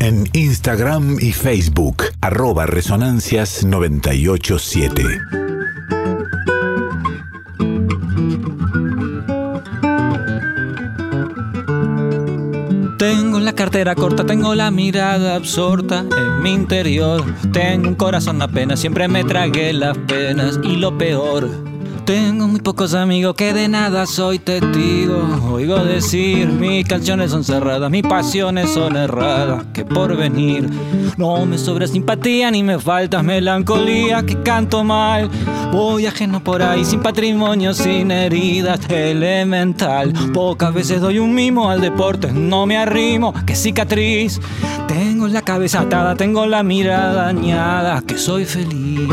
En 0.00 0.26
Instagram 0.32 1.18
y 1.20 1.32
Facebook, 1.32 2.04
arroba 2.22 2.64
Resonancias 2.64 3.64
987. 3.64 5.02
Tengo 12.98 13.40
la 13.40 13.52
cartera 13.52 13.94
corta, 13.94 14.24
tengo 14.24 14.54
la 14.54 14.70
mirada 14.70 15.34
absorta 15.34 16.00
en 16.00 16.42
mi 16.42 16.52
interior. 16.52 17.22
Tengo 17.52 17.88
un 17.88 17.94
corazón 17.94 18.40
apenas, 18.40 18.80
siempre 18.80 19.06
me 19.08 19.22
tragué 19.24 19.74
las 19.74 19.98
penas 19.98 20.58
y 20.62 20.76
lo 20.76 20.96
peor. 20.96 21.73
Tengo 22.04 22.48
muy 22.48 22.60
pocos 22.60 22.92
amigos 22.92 23.34
que 23.34 23.54
de 23.54 23.66
nada 23.66 24.04
soy 24.04 24.38
testigo. 24.38 25.26
Oigo 25.50 25.82
decir, 25.82 26.48
mis 26.48 26.86
canciones 26.86 27.30
son 27.30 27.44
cerradas, 27.44 27.90
mis 27.90 28.02
pasiones 28.02 28.70
son 28.70 28.96
erradas. 28.96 29.64
Que 29.72 29.86
por 29.86 30.14
venir 30.14 30.68
no 31.16 31.46
me 31.46 31.56
sobra 31.56 31.86
simpatía 31.86 32.50
ni 32.50 32.62
me 32.62 32.78
falta 32.78 33.22
melancolía. 33.22 34.22
Que 34.22 34.42
canto 34.42 34.84
mal, 34.84 35.30
voy 35.72 36.04
ajeno 36.04 36.44
por 36.44 36.62
ahí 36.62 36.84
sin 36.84 37.00
patrimonio, 37.00 37.72
sin 37.72 38.10
heridas, 38.10 38.80
elemental. 38.90 40.12
Pocas 40.34 40.74
veces 40.74 41.00
doy 41.00 41.18
un 41.18 41.34
mimo 41.34 41.70
al 41.70 41.80
deporte, 41.80 42.30
no 42.32 42.66
me 42.66 42.76
arrimo. 42.76 43.32
Que 43.46 43.56
cicatriz, 43.56 44.42
tengo 44.88 45.26
la 45.26 45.40
cabeza 45.40 45.80
atada, 45.80 46.16
tengo 46.16 46.44
la 46.44 46.62
mirada 46.62 47.24
dañada. 47.24 48.02
Que 48.02 48.18
soy 48.18 48.44
feliz. 48.44 49.08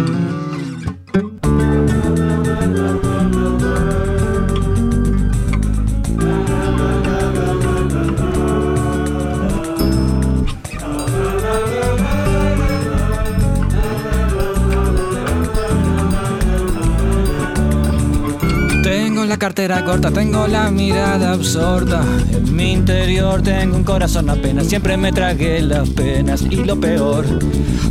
Cartera 19.42 19.84
corta, 19.84 20.12
tengo 20.12 20.46
la 20.46 20.70
mirada 20.70 21.32
absorta. 21.32 22.04
En 22.32 22.56
mi 22.56 22.74
interior 22.74 23.42
tengo 23.42 23.76
un 23.76 23.84
corazón 23.84 24.30
apenas, 24.30 24.68
siempre 24.68 24.98
me 24.98 25.12
tragué 25.12 25.60
las 25.64 25.89
penas 25.89 26.44
y 26.44 26.58
lo 26.58 26.80
peor. 26.80 27.26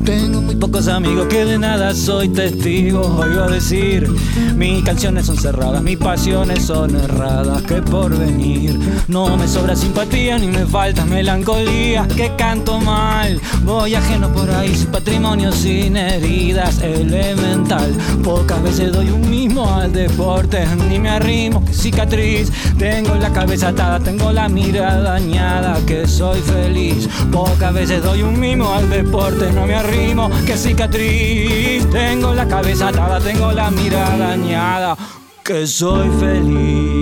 Tengo 0.05 0.40
muy 0.40 0.57
pocos 0.57 0.88
amigos 0.88 1.26
que 1.26 1.44
de 1.44 1.59
nada 1.59 1.92
soy 1.94 2.28
testigo. 2.28 3.01
Oigo 3.01 3.48
decir, 3.48 4.09
mis 4.57 4.82
canciones 4.82 5.26
son 5.26 5.36
cerradas, 5.36 5.82
mis 5.82 5.98
pasiones 5.98 6.64
son 6.64 6.94
erradas. 6.96 7.62
Que 7.62 7.82
por 7.82 8.16
venir 8.16 8.78
no 9.09 9.36
me 9.36 9.46
sobra 9.46 9.76
simpatía 9.76 10.38
ni 10.38 10.46
me 10.46 10.64
falta 10.66 11.05
melancolía. 11.05 12.09
Que 12.09 12.34
canto 12.36 12.80
mal, 12.80 13.40
voy 13.64 13.94
ajeno 13.94 14.32
por 14.32 14.51
ahí 14.51 14.74
sin 14.74 14.88
patrimonio, 14.88 15.53
sin 15.53 15.96
heridas, 15.96 16.80
elemental. 16.80 17.92
Pocas 18.24 18.62
veces 18.62 18.92
doy 18.92 19.11
un 19.11 19.28
mismo 19.28 19.68
al 19.74 19.92
deporte, 19.92 20.64
ni 20.88 20.98
me 20.98 21.11
que 21.49 21.72
cicatriz. 21.72 22.53
Tengo 22.78 23.14
la 23.14 23.32
cabeza 23.32 23.68
atada, 23.68 23.99
tengo 23.99 24.30
la 24.30 24.49
mirada 24.49 25.01
dañada, 25.01 25.80
que 25.86 26.07
soy 26.07 26.41
feliz. 26.41 27.09
Pocas 27.32 27.72
veces 27.72 28.03
doy 28.03 28.22
un 28.22 28.38
mimo 28.38 28.74
al 28.74 28.91
deporte, 28.91 29.51
no 29.53 29.66
me 29.66 29.74
arrimo, 29.74 30.30
que 30.45 30.57
cicatriz. 30.57 31.88
Tengo 31.91 32.34
la 32.34 32.47
cabeza 32.47 32.88
atada, 32.88 33.20
tengo 33.20 33.53
la 33.53 33.70
mirada 33.70 34.18
dañada, 34.18 34.97
que 35.43 35.66
soy 35.66 36.11
feliz. 36.20 36.99